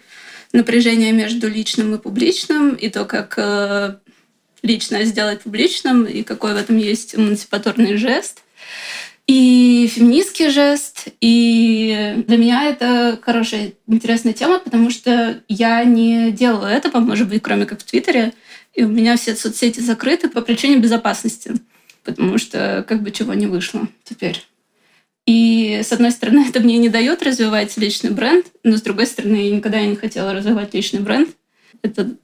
[0.53, 3.97] напряжение между личным и публичным, и то, как э,
[4.63, 8.43] личное сделать публичным, и какой в этом есть эмансипаторный жест
[9.27, 11.09] и феминистский жест.
[11.21, 17.43] И для меня это хорошая, интересная тема, потому что я не делаю этого, может быть,
[17.43, 18.35] кроме как в Твиттере.
[18.75, 21.53] И у меня все соцсети закрыты по причине безопасности.
[22.03, 24.45] потому что как бы чего не вышло теперь.
[25.27, 29.37] И, с одной стороны, это мне не дает развивать личный бренд, но, с другой стороны,
[29.37, 31.31] я никогда не хотела развивать личный бренд.
[31.83, 32.17] Это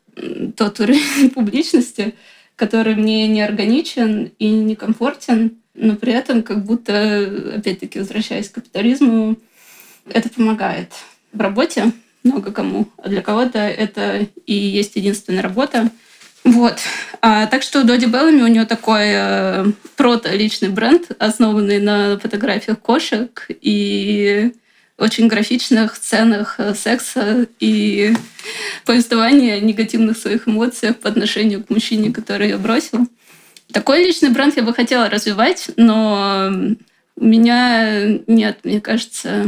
[0.56, 2.14] тот уровень публичности,
[2.56, 8.54] который мне не органичен и не комфортен, но при этом как будто, опять-таки, возвращаясь к
[8.54, 9.36] капитализму,
[10.08, 10.92] это помогает
[11.32, 15.90] в работе много кому, а для кого-то это и есть единственная работа.
[16.44, 16.78] Вот.
[17.22, 19.66] А, так что Доди Беллами у нее такой э,
[19.96, 24.52] прото-личный бренд, основанный на фотографиях кошек и
[24.98, 28.14] очень графичных сценах э, секса и
[28.84, 33.06] повествования о негативных своих эмоциях по отношению к мужчине, который ее бросил.
[33.72, 36.50] Такой личный бренд я бы хотела развивать, но
[37.16, 39.46] у меня нет, мне кажется,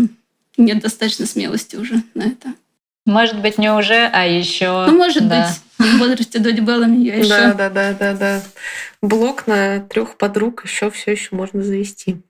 [0.57, 2.55] нет достаточно смелости уже на это.
[3.05, 4.87] Может быть, не уже, а еще.
[4.87, 5.49] Ну, может да.
[5.79, 7.29] быть, в возрасте Доди Беллами я еще.
[7.29, 8.43] Да, да, да, да, да.
[9.01, 12.23] Блок на трех подруг еще все еще можно завести.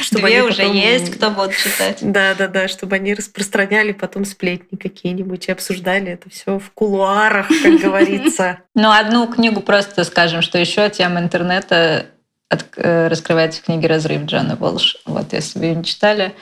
[0.00, 0.76] Чтобы Две уже потом...
[0.76, 1.98] есть, кто будет читать.
[2.00, 7.48] Да, да, да, чтобы они распространяли потом сплетни какие-нибудь и обсуждали это все в кулуарах,
[7.62, 8.58] как говорится.
[8.74, 12.06] Ну, одну книгу просто скажем, что еще тема интернета
[12.52, 14.98] от, э, раскрывается в книге «Разрыв» Джона Волш.
[15.06, 16.34] Вот, если вы ее не читали,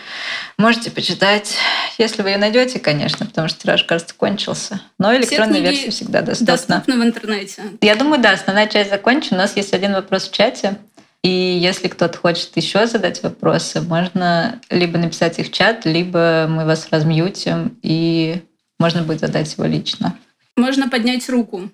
[0.59, 1.57] можете почитать,
[1.99, 4.81] если вы ее найдете, конечно, потому что тираж, кажется, кончился.
[4.99, 6.57] Но электронная версия всегда доступна.
[6.57, 7.63] Доступна в интернете.
[7.81, 9.37] Я думаю, да, основная часть закончена.
[9.37, 10.79] У нас есть один вопрос в чате.
[11.23, 16.64] И если кто-то хочет еще задать вопросы, можно либо написать их в чат, либо мы
[16.64, 18.43] вас размьютим, и
[18.79, 20.16] можно будет задать его лично.
[20.57, 21.71] Можно поднять руку.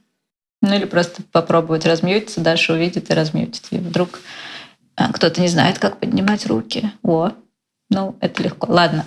[0.63, 3.67] Ну или просто попробовать размьютиться, Даша увидит и размьютит.
[3.71, 4.21] И вдруг
[4.97, 6.91] а, кто-то не знает, как поднимать руки.
[7.03, 7.31] О,
[7.89, 8.67] ну это легко.
[8.73, 9.05] Ладно.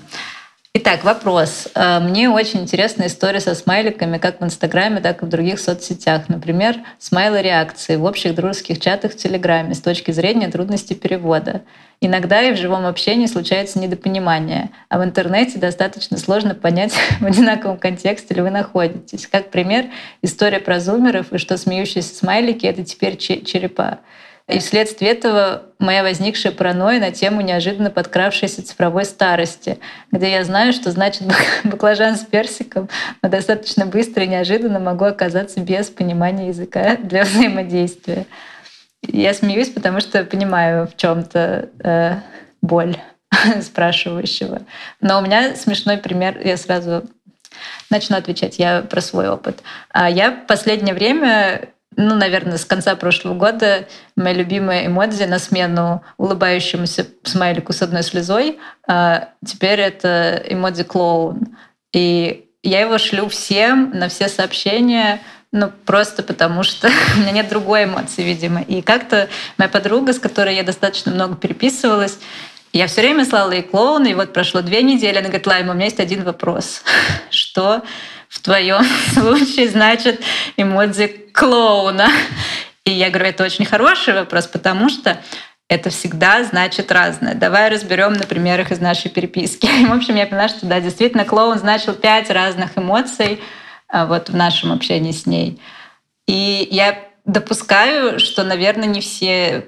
[0.75, 1.67] Итак, вопрос.
[1.73, 6.29] А, мне очень интересна история со смайликами как в Инстаграме, так и в других соцсетях.
[6.29, 11.63] Например, смайлы реакции в общих дружеских чатах в Телеграме с точки зрения трудности перевода.
[12.01, 17.79] Иногда и в живом общении случается недопонимание, а в интернете достаточно сложно понять, в одинаковом
[17.79, 19.25] контексте ли вы находитесь.
[19.25, 19.87] Как пример,
[20.21, 24.01] история про зумеров и что смеющиеся смайлики— это теперь черепа.
[24.49, 29.77] И вследствие этого моя возникшая паранойя на тему неожиданно подкравшейся цифровой старости,
[30.11, 31.23] где я знаю, что значит
[31.63, 32.89] баклажан с персиком,
[33.21, 38.25] но достаточно быстро и неожиданно могу оказаться без понимания языка для взаимодействия.
[39.03, 42.15] Я смеюсь, потому что понимаю в чем-то э,
[42.63, 42.97] боль
[43.61, 44.63] спрашивающего.
[44.99, 47.03] Но у меня смешной пример, я сразу
[47.91, 49.61] начну отвечать я про свой опыт.
[49.91, 55.39] А я в последнее время ну, наверное, с конца прошлого года моя любимая эмодзи на
[55.39, 61.57] смену улыбающемуся смайлику с одной слезой, а теперь это эмодзи клоун.
[61.93, 65.21] И я его шлю всем на все сообщения,
[65.51, 68.61] ну, просто потому что у меня нет другой эмоции, видимо.
[68.61, 69.27] И как-то
[69.57, 72.19] моя подруга, с которой я достаточно много переписывалась,
[72.71, 75.75] я все время слала ей клоуна, и вот прошло две недели, она говорит, Лайма, у
[75.75, 76.83] меня есть один вопрос.
[77.31, 77.81] Что
[78.29, 80.21] в твоем случае значит
[80.55, 82.07] эмодзи клоуна?
[82.85, 85.19] И я говорю, это очень хороший вопрос, потому что
[85.67, 87.35] это всегда значит разное.
[87.35, 89.67] Давай разберем на примерах из нашей переписки.
[89.87, 93.39] В общем, я поняла, что да, действительно, клоун значил пять разных эмоций
[93.87, 95.61] а, вот в нашем общении с ней.
[96.27, 99.67] И я допускаю, что, наверное, не все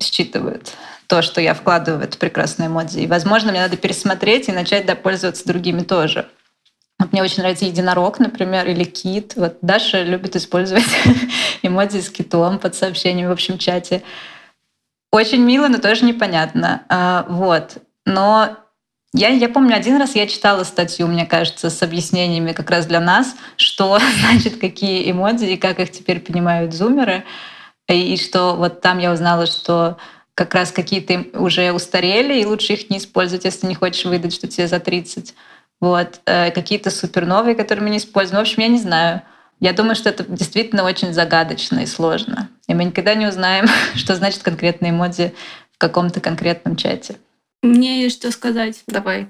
[0.00, 0.74] считывают
[1.06, 3.00] то, что я вкладываю в эту прекрасную эмодзи.
[3.00, 6.28] И, возможно, мне надо пересмотреть и начать да, пользоваться другими тоже.
[6.98, 9.34] Вот мне очень нравится единорог, например, или кит.
[9.36, 10.88] Вот Даша любит использовать
[11.62, 14.02] эмодзи с китом под сообщением в общем чате.
[15.12, 16.82] Очень мило, но тоже непонятно.
[16.88, 17.78] А, вот.
[18.04, 18.56] Но
[19.14, 23.00] я, я помню, один раз я читала статью, мне кажется, с объяснениями как раз для
[23.00, 27.24] нас, что значит какие эмодзи и как их теперь понимают зумеры.
[27.88, 29.96] И, и что вот там я узнала, что
[30.34, 34.46] как раз какие-то уже устарели, и лучше их не использовать, если не хочешь выдать, что
[34.46, 35.34] тебе за 30.
[35.80, 36.20] Вот.
[36.26, 38.38] Э, какие-то суперновые, которые мы не используем.
[38.38, 39.22] В общем, я не знаю.
[39.60, 42.48] Я думаю, что это действительно очень загадочно и сложно.
[42.68, 45.34] И мы никогда не узнаем, что значит конкретные эмодзи
[45.72, 47.16] в каком-то конкретном чате.
[47.62, 48.82] Мне есть что сказать.
[48.86, 49.28] Давай.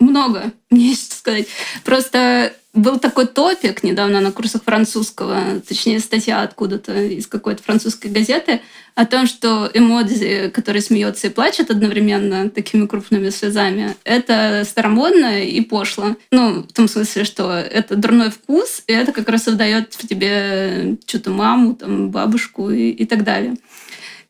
[0.00, 1.48] Много, мне сказать.
[1.84, 8.60] Просто был такой топик недавно на курсах французского, точнее статья откуда-то из какой-то французской газеты
[8.94, 15.60] о том, что эмодзи, который смеется и плачет одновременно такими крупными слезами, это старомодно и
[15.60, 16.16] пошло.
[16.30, 20.98] Ну, в том смысле, что это дурной вкус, и это как раз создает в тебе
[21.06, 23.56] что-то маму, там, бабушку и, и так далее.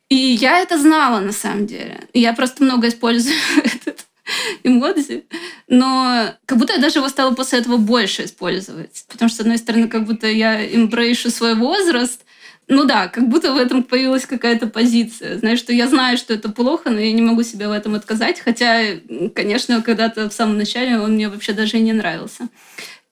[0.08, 2.00] И я это знала на самом деле.
[2.14, 4.07] Я просто много использую этот
[4.64, 5.24] эмодзи.
[5.68, 9.04] Но как будто я даже его стала после этого больше использовать.
[9.08, 12.22] Потому что, с одной стороны, как будто я эмбрейшу свой возраст,
[12.68, 15.38] ну да, как будто в этом появилась какая-то позиция.
[15.38, 18.40] Знаешь, что я знаю, что это плохо, но я не могу себе в этом отказать.
[18.40, 18.98] Хотя,
[19.34, 22.48] конечно, когда-то в самом начале он мне вообще даже и не нравился.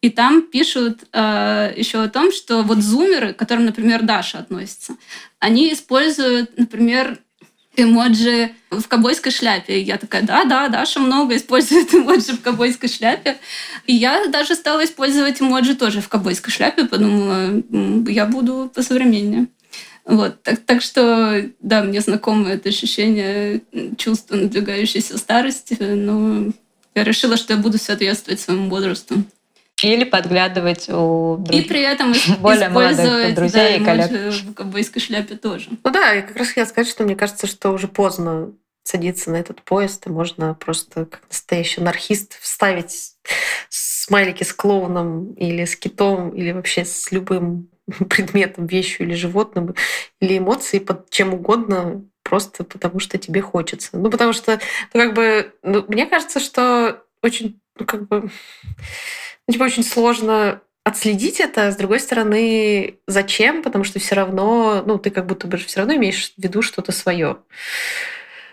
[0.02, 4.96] И там пишут э, еще о том, что вот зумеры, к которым, например, Даша относится,
[5.38, 7.18] они используют, например,
[7.76, 9.80] эмоджи в ковбойской шляпе.
[9.80, 13.36] И я такая, да, да, Даша много использует эмоджи в ковбойской шляпе.
[13.86, 17.62] И я даже стала использовать эмоджи тоже в ковбойской шляпе, подумала,
[18.08, 19.46] я буду посовременнее.
[20.04, 23.62] Вот, так, так что, да, мне знакомо это ощущение
[23.96, 26.52] чувства надвигающейся старости, но
[26.94, 29.24] я решила, что я буду соответствовать своему возрасту.
[29.82, 31.54] Или подглядывать у друг...
[31.54, 34.32] И при этом более молодых друзей да, и коллег.
[34.32, 35.68] в ковбойской шляпе тоже.
[35.84, 38.52] Ну да, я как раз хотела сказать, что мне кажется, что уже поздно
[38.84, 43.16] садиться на этот поезд, и можно просто как настоящий анархист вставить
[43.68, 47.68] смайлики с клоуном или с китом, или вообще с любым
[48.08, 49.74] предметом, вещью или животным,
[50.20, 53.90] или эмоцией под чем угодно, просто потому что тебе хочется.
[53.98, 54.60] Ну, потому что,
[54.94, 58.30] ну, как бы, ну, мне кажется, что очень, ну, как бы,
[59.46, 63.62] ну, типа очень сложно отследить это, с другой стороны, зачем?
[63.62, 66.92] Потому что все равно, ну, ты как будто бы все равно имеешь в виду что-то
[66.92, 67.38] свое.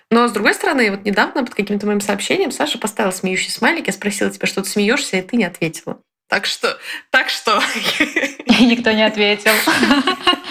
[0.10, 3.94] Но с другой стороны, вот недавно под каким-то моим сообщением Саша поставила смеющий смайлик, я
[3.94, 6.00] спросила тебя, что ты смеешься, и ты не ответила.
[6.28, 6.78] Так что,
[7.12, 7.62] так что.
[8.60, 9.52] Никто не ответил.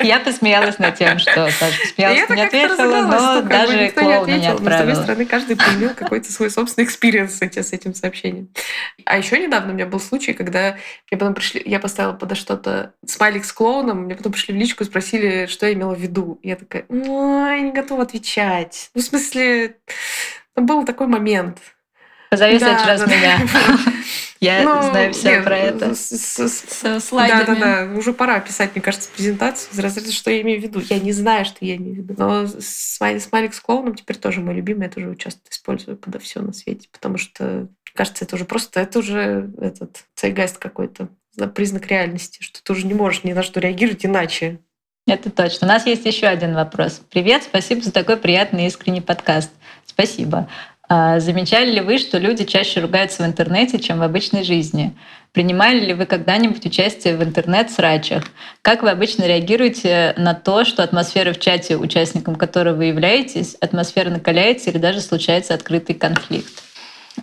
[0.00, 4.60] Я посмеялась над тем, что Саша посмеялась, не ответила, но даже клоуна не отправила.
[4.60, 8.48] Но, с другой стороны, каждый проявил какой-то свой собственный experience с этим сообщением.
[9.04, 10.76] А еще недавно у меня был случай, когда
[11.10, 14.84] мне потом пришли, я поставила подо что-то смайлик с клоуном, мне потом пришли в личку
[14.84, 16.38] и спросили, что я имела в виду.
[16.42, 18.90] И я такая, ну, я не готова отвечать.
[18.94, 19.76] Ну, в смысле,
[20.56, 21.58] был такой момент.
[22.30, 23.38] Позови да, раз да, меня.
[24.40, 25.94] Я ну, знаю все нет, про это.
[25.94, 27.44] С, с, с слайдами.
[27.44, 27.98] Да, да, да.
[27.98, 30.80] Уже пора писать, мне кажется, презентацию из разряда, что я имею в виду.
[30.80, 32.14] Я не знаю, что я имею в виду.
[32.16, 34.84] Но смайлик с клоуном теперь тоже мой любимый.
[34.84, 36.88] Я тоже часто использую подо все на свете.
[36.92, 41.08] Потому что, кажется, это уже просто, это уже этот цейгайст какой-то.
[41.54, 44.60] Признак реальности, что ты уже не можешь ни на что реагировать иначе.
[45.06, 45.66] Это точно.
[45.66, 47.00] У нас есть еще один вопрос.
[47.10, 49.50] Привет, спасибо за такой приятный искренний подкаст.
[49.86, 50.48] Спасибо.
[50.90, 54.96] А замечали ли вы, что люди чаще ругаются в интернете, чем в обычной жизни?
[55.32, 58.24] Принимали ли вы когда-нибудь участие в интернет-срачах?
[58.62, 64.08] Как вы обычно реагируете на то, что атмосфера в чате, участником которого вы являетесь, атмосфера
[64.08, 66.67] накаляется или даже случается открытый конфликт?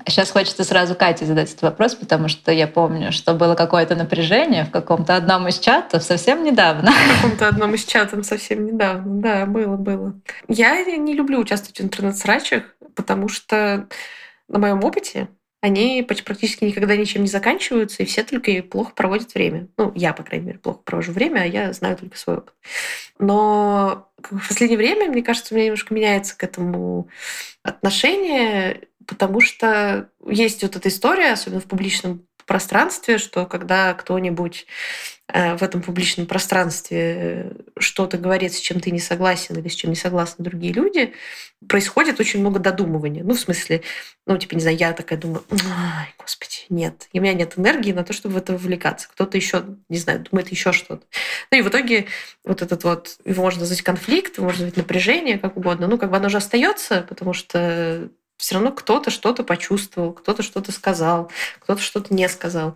[0.07, 4.65] Сейчас хочется сразу Кате задать этот вопрос, потому что я помню, что было какое-то напряжение
[4.65, 6.91] в каком-то одном из чатов совсем недавно.
[6.91, 10.13] В каком-то одном из чатов совсем недавно, да, было, было.
[10.47, 12.63] Я не люблю участвовать в интернет-срачах,
[12.95, 13.87] потому что
[14.47, 15.29] на моем опыте
[15.61, 19.67] они практически никогда ничем не заканчиваются, и все только плохо проводят время.
[19.77, 22.53] Ну, я, по крайней мере, плохо провожу время, а я знаю только свой опыт.
[23.17, 27.09] Но в последнее время, мне кажется, у меня немножко меняется к этому
[27.63, 34.67] отношение, потому что есть вот эта история, особенно в публичном пространстве, что когда кто-нибудь
[35.27, 39.89] э, в этом публичном пространстве что-то говорит, с чем ты не согласен или с чем
[39.89, 41.13] не согласны другие люди,
[41.67, 43.23] происходит очень много додумывания.
[43.23, 43.81] Ну, в смысле,
[44.27, 47.07] ну, типа, не знаю, я такая думаю, ай, господи, нет.
[47.11, 49.07] И у меня нет энергии на то, чтобы в это вовлекаться.
[49.09, 51.05] Кто-то еще, не знаю, думает еще что-то.
[51.51, 52.05] Ну и в итоге
[52.43, 55.87] вот этот вот, его можно назвать конфликт, можно назвать напряжение, как угодно.
[55.87, 60.71] Ну, как бы оно же остается, потому что все равно кто-то что-то почувствовал, кто-то что-то
[60.71, 62.75] сказал, кто-то что-то не сказал.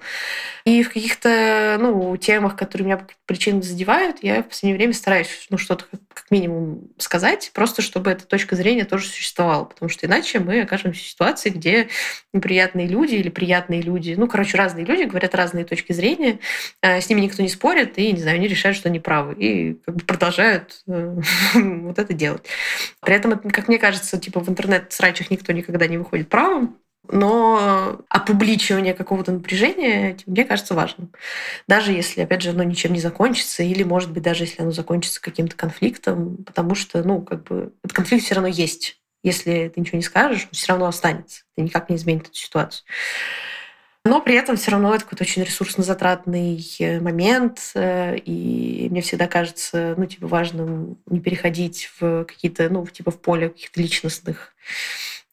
[0.66, 5.58] И в каких-то ну, темах, которые меня причины задевают, я в последнее время стараюсь ну,
[5.58, 10.62] что-то как минимум сказать, просто чтобы эта точка зрения тоже существовала, потому что иначе мы
[10.62, 11.90] окажемся в ситуации, где
[12.34, 16.40] неприятные люди или приятные люди, ну, короче, разные люди говорят разные точки зрения,
[16.82, 19.74] э, с ними никто не спорит, и, не знаю, они решают, что они правы, и
[19.86, 21.16] как бы продолжают э,
[21.54, 22.46] вот это делать.
[23.02, 26.78] При этом, как мне кажется, типа в интернет-срачах никто никогда не выходит правым,
[27.12, 31.12] но опубличивание какого-то напряжения, мне кажется, важным.
[31.68, 35.22] Даже если, опять же, оно ничем не закончится, или, может быть, даже если оно закончится
[35.22, 39.00] каким-то конфликтом, потому что, ну, как бы, этот конфликт все равно есть.
[39.24, 41.44] Если ты ничего не скажешь, он все равно останется.
[41.56, 42.86] Это никак не изменит эту ситуацию.
[44.06, 49.28] Но при этом все равно это какой-то очень ресурсно-затратный э, момент, э, и мне всегда
[49.28, 54.54] кажется, ну, типа, важным не переходить в какие-то, ну, типа, в поле каких-то личностных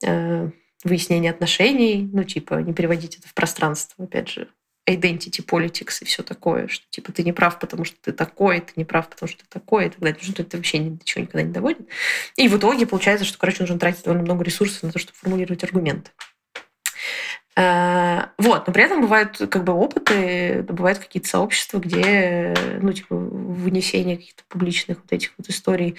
[0.04, 0.50] э,
[0.84, 4.48] выяснения отношений, ну, типа, не переводить это в пространство, опять же,
[4.88, 8.72] identity politics и все такое, что типа ты не прав, потому что ты такой, ты
[8.76, 11.22] не прав, потому что ты такой и так далее, что это вообще ни до чего
[11.22, 11.88] никогда не доводит.
[12.36, 15.64] И в итоге получается, что, короче, нужно тратить довольно много ресурсов на то, чтобы формулировать
[15.64, 16.12] аргументы.
[17.58, 23.16] Э, вот, но при этом бывают как бы опыты, бывают какие-то сообщества, где, ну, типа,
[23.16, 25.96] вынесение каких-то публичных вот этих вот историй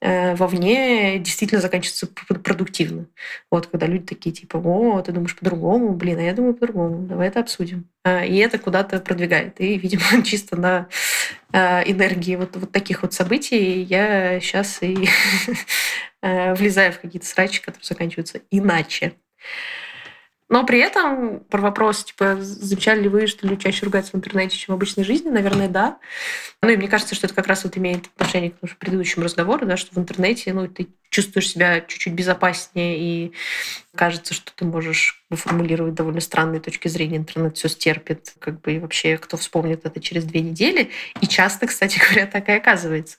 [0.00, 3.06] э, вовне действительно заканчивается продуктивно.
[3.50, 7.26] Вот, когда люди такие, типа, о, ты думаешь по-другому, блин, а я думаю по-другому, давай
[7.26, 7.88] это обсудим.
[8.04, 9.60] Э, и это куда-то продвигает.
[9.60, 10.88] И, видимо, чисто на
[11.52, 15.08] энергии вот, вот таких вот событий я сейчас и
[16.22, 19.14] влезаю в какие-то срачи, которые заканчиваются иначе.
[20.54, 24.56] Но при этом про вопрос, типа, замечали ли вы, что люди чаще ругаются в интернете,
[24.56, 25.28] чем в обычной жизни?
[25.28, 25.98] Наверное, да.
[26.62, 29.66] Ну и мне кажется, что это как раз вот имеет отношение к нашему предыдущему разговору,
[29.66, 33.32] да, что в интернете ну, ты чувствуешь себя чуть-чуть безопаснее, и
[33.96, 37.16] кажется, что ты можешь формулировать довольно странные точки зрения.
[37.16, 40.90] Интернет все стерпит, как бы, и вообще кто вспомнит это через две недели.
[41.20, 43.16] И часто, кстати говоря, так и оказывается.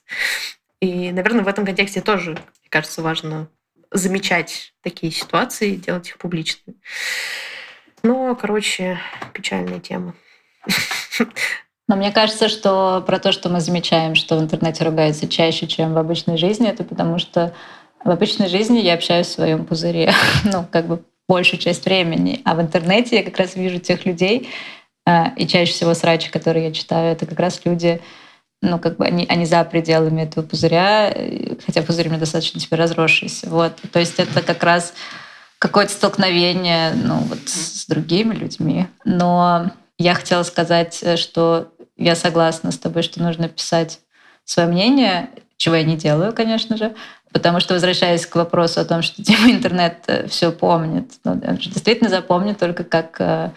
[0.80, 3.50] И, наверное, в этом контексте тоже, мне кажется, важно
[3.90, 6.78] замечать такие ситуации и делать их публичными.
[8.02, 8.98] Но, короче,
[9.32, 10.14] печальная тема.
[11.88, 15.94] Но мне кажется, что про то, что мы замечаем, что в интернете ругаются чаще, чем
[15.94, 17.54] в обычной жизни, это потому что
[18.04, 20.12] в обычной жизни я общаюсь в своем пузыре,
[20.44, 22.40] ну, как бы большую часть времени.
[22.44, 24.48] А в интернете я как раз вижу тех людей,
[25.06, 28.00] э, и чаще всего срачи, которые я читаю, это как раз люди,
[28.70, 31.14] ну, как бы они, они за пределами этого пузыря,
[31.64, 33.48] хотя пузырь у меня достаточно теперь разросшийся.
[33.48, 33.74] Вот.
[33.92, 34.92] То есть это как раз
[35.58, 38.86] какое-то столкновение ну, вот, с другими людьми.
[39.04, 44.00] Но я хотела сказать, что я согласна с тобой, что нужно писать
[44.44, 46.94] свое мнение, чего я не делаю, конечно же,
[47.32, 51.60] потому что, возвращаясь к вопросу о том, что тема интернет э, все помнит, ну, он
[51.60, 53.50] же действительно запомнит только как э,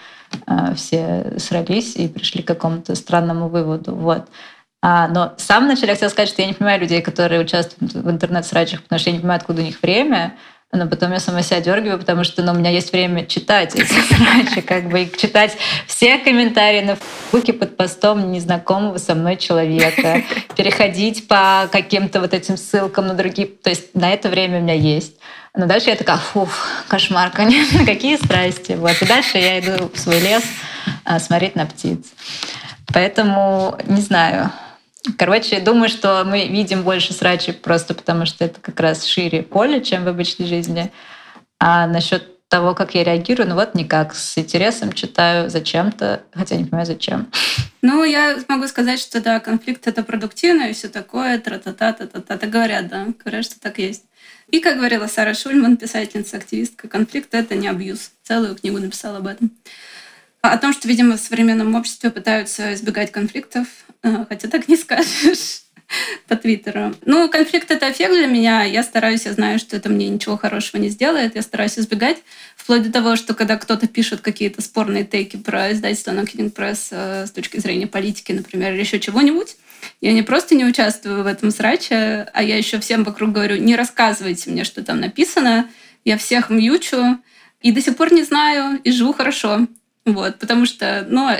[0.47, 3.95] э, все срались и пришли к какому-то странному выводу.
[3.95, 4.27] Вот.
[4.81, 7.93] А, но в самом начале я хотела сказать, что я не понимаю людей, которые участвуют
[7.93, 10.35] в интернет-срачах, потому что я не понимаю, откуда у них время.
[10.71, 13.91] Но потом я сама себя дергиваю, потому что ну, у меня есть время читать эти
[14.13, 15.57] срачи, как бы и читать
[15.87, 20.21] все комментарии на фейсбуке под постом незнакомого со мной человека,
[20.55, 23.47] переходить по каким-то вот этим ссылкам на другие.
[23.47, 25.15] То есть на это время у меня есть.
[25.55, 26.49] Но дальше я такая, фух,
[26.87, 28.73] кошмар, конечно, какие страсти.
[28.73, 29.01] Вот.
[29.01, 30.43] И дальше я иду в свой лес
[31.03, 32.05] а, смотреть на птиц.
[32.93, 34.51] Поэтому, не знаю,
[35.17, 39.81] Короче, думаю, что мы видим больше срачей просто потому, что это как раз шире поле,
[39.81, 40.91] чем в обычной жизни.
[41.59, 44.15] А насчет того, как я реагирую, ну вот никак.
[44.15, 47.31] С интересом читаю зачем-то, хотя не понимаю, зачем.
[47.81, 52.33] Ну, я могу сказать, что да, конфликт это продуктивно и все такое, тра-та-та, та-та-та.
[52.33, 54.03] Это говорят, да, говорят, что так есть.
[54.49, 58.11] И, как говорила Сара Шульман, писательница, активистка, конфликт— это не абьюз.
[58.23, 59.51] Целую книгу написала об этом.
[60.41, 63.67] О том, что, видимо, в современном обществе пытаются избегать конфликтов,
[64.03, 65.63] э, хотя так не скажешь
[66.27, 66.95] по Твиттеру.
[67.05, 68.63] Ну, конфликт— это эффект для меня.
[68.63, 71.35] Я стараюсь, я знаю, что это мне ничего хорошего не сделает.
[71.35, 72.17] Я стараюсь избегать.
[72.55, 77.25] Вплоть до того, что когда кто-то пишет какие-то спорные тейки про издательство Knocking Press э,
[77.25, 79.57] с точки зрения политики, например, или еще чего-нибудь,
[80.01, 83.75] я не просто не участвую в этом сраче, а я еще всем вокруг говорю, не
[83.75, 85.69] рассказывайте мне, что там написано.
[86.05, 87.17] Я всех мьючу.
[87.61, 89.67] И до сих пор не знаю, и живу хорошо.
[90.13, 91.29] Вот, потому что, ну...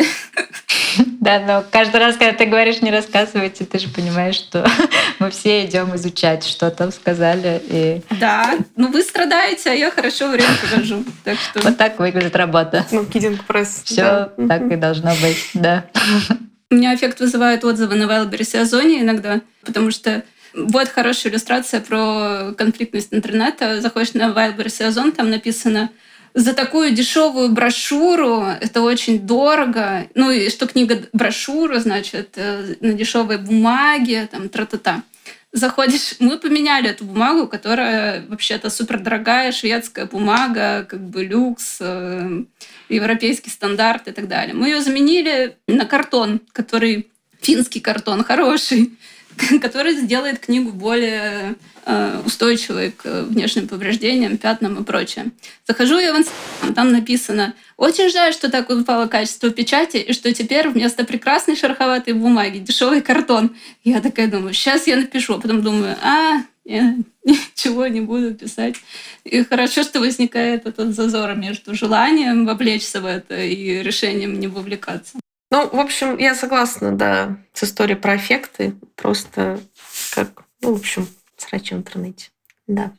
[1.20, 4.66] Да, но каждый раз, когда ты говоришь «не рассказывайте», ты же понимаешь, что
[5.20, 7.62] мы все идем изучать, что там сказали.
[7.68, 8.02] И...
[8.20, 11.04] Да, ну вы страдаете, а я хорошо время провожу.
[11.24, 11.62] Так что...
[11.62, 12.86] Вот так выглядит работа.
[12.92, 13.82] Ну, кидинг пресс.
[13.84, 14.48] Все да.
[14.48, 15.86] так и должно быть, да.
[16.72, 20.24] У меня эффект вызывают отзывы на Wildberries и Озоне иногда, потому что
[20.54, 23.82] вот хорошая иллюстрация про конфликтность интернета.
[23.82, 25.90] Заходишь на Wildberries и Озон, там написано
[26.34, 30.08] за такую дешевую брошюру это очень дорого.
[30.16, 35.04] Ну и что книга брошюра, значит, э, на дешевой бумаге, там, тра-та-та.
[35.52, 42.44] Заходишь, мы поменяли эту бумагу, которая вообще-то супер дорогая шведская бумага, как бы люкс, э,
[42.88, 44.54] европейский стандарт и так далее.
[44.54, 47.08] Мы ее заменили на картон, который
[47.42, 48.92] финский картон, хороший,
[49.62, 51.56] который сделает книгу более
[51.92, 55.32] Э, устойчивый к внешним повреждениям, пятнам и прочее.
[55.68, 60.32] Захожу я в Инстаграм, там написано «Очень жаль, что так упало качество печати, и что
[60.32, 63.56] теперь вместо прекрасной шероховатой бумаги дешевый картон».
[63.84, 68.76] Я такая думаю, сейчас я напишу, а потом думаю, а, я ничего не буду писать.
[69.24, 75.18] И хорошо, что возникает этот зазор между желанием вовлечься в это и решением не вовлекаться.
[75.52, 78.76] Ну, в общем, я согласна, да, с историей про эффекты.
[78.96, 79.60] Просто
[80.14, 81.08] как, ну, в общем,
[81.38, 82.30] срачи в интернете.
[82.68, 82.92] Да.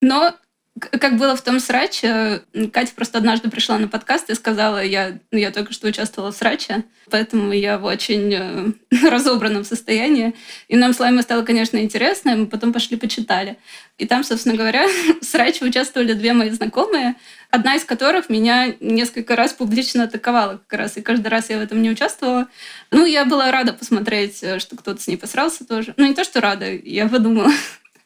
[0.00, 0.34] Но
[0.80, 2.42] как было в том сраче,
[2.72, 6.36] Катя просто однажды пришла на подкаст и сказала, я, ну, я только что участвовала в
[6.36, 8.72] сраче, поэтому я в очень э,
[9.08, 10.34] разобранном состоянии.
[10.68, 13.58] И нам с Лаймой стало, конечно, интересно, и мы потом пошли почитали.
[13.98, 14.86] И там, собственно говоря,
[15.20, 17.16] в сраче участвовали две мои знакомые,
[17.50, 21.62] одна из которых меня несколько раз публично атаковала как раз, и каждый раз я в
[21.62, 22.48] этом не участвовала.
[22.90, 25.94] Ну, я была рада посмотреть, э, что кто-то с ней посрался тоже.
[25.96, 27.50] Ну, не то, что рада, я подумала.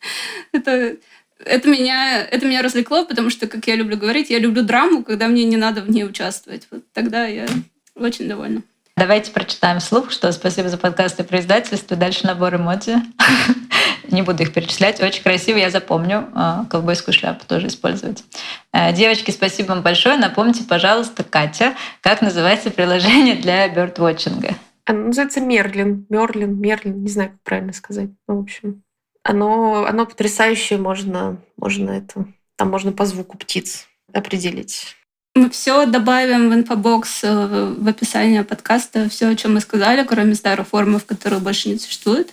[0.53, 0.97] Это
[1.45, 5.29] это меня, это меня развлекло, потому что, как я люблю говорить, я люблю драму, когда
[5.29, 6.67] мне не надо в ней участвовать.
[6.71, 7.47] Вот тогда я
[7.95, 8.63] очень довольна.
[8.97, 11.97] Давайте прочитаем вслух, что спасибо за подкаст и про издательство.
[11.97, 12.97] Дальше набор эмодзи.
[14.09, 15.03] Не буду их перечислять.
[15.03, 16.29] Очень красиво, я запомню.
[16.35, 18.23] А, ковбойскую шляпу тоже использовать.
[18.73, 20.17] Э, девочки, спасибо вам большое.
[20.17, 24.55] Напомните, пожалуйста, Катя, как называется приложение для бёрдвотчинга?
[24.85, 26.07] Оно называется Merlin.
[26.09, 27.03] Merlin, Merlin.
[27.03, 28.11] Не знаю, как правильно сказать.
[28.29, 28.84] Ну, в общем,
[29.25, 32.27] оно, оно потрясающее, можно, можно это,
[32.57, 34.95] там можно по звуку птиц определить.
[35.35, 40.37] Мы все добавим в инфобокс э, в описание подкаста, все, о чем мы сказали, кроме
[40.37, 42.33] старых форумов, которые больше не существуют.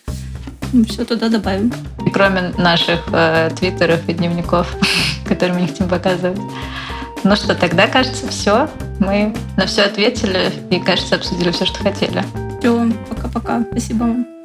[0.72, 1.74] Мы все туда добавим.
[2.06, 4.68] И кроме наших э, твиттеров и дневников,
[5.28, 6.40] которые мы не хотим показывать.
[7.24, 8.70] Ну что, тогда, кажется, все.
[9.00, 12.24] Мы на все ответили и, кажется, обсудили все, что хотели.
[12.60, 13.66] Все, пока-пока.
[13.72, 14.41] Спасибо вам.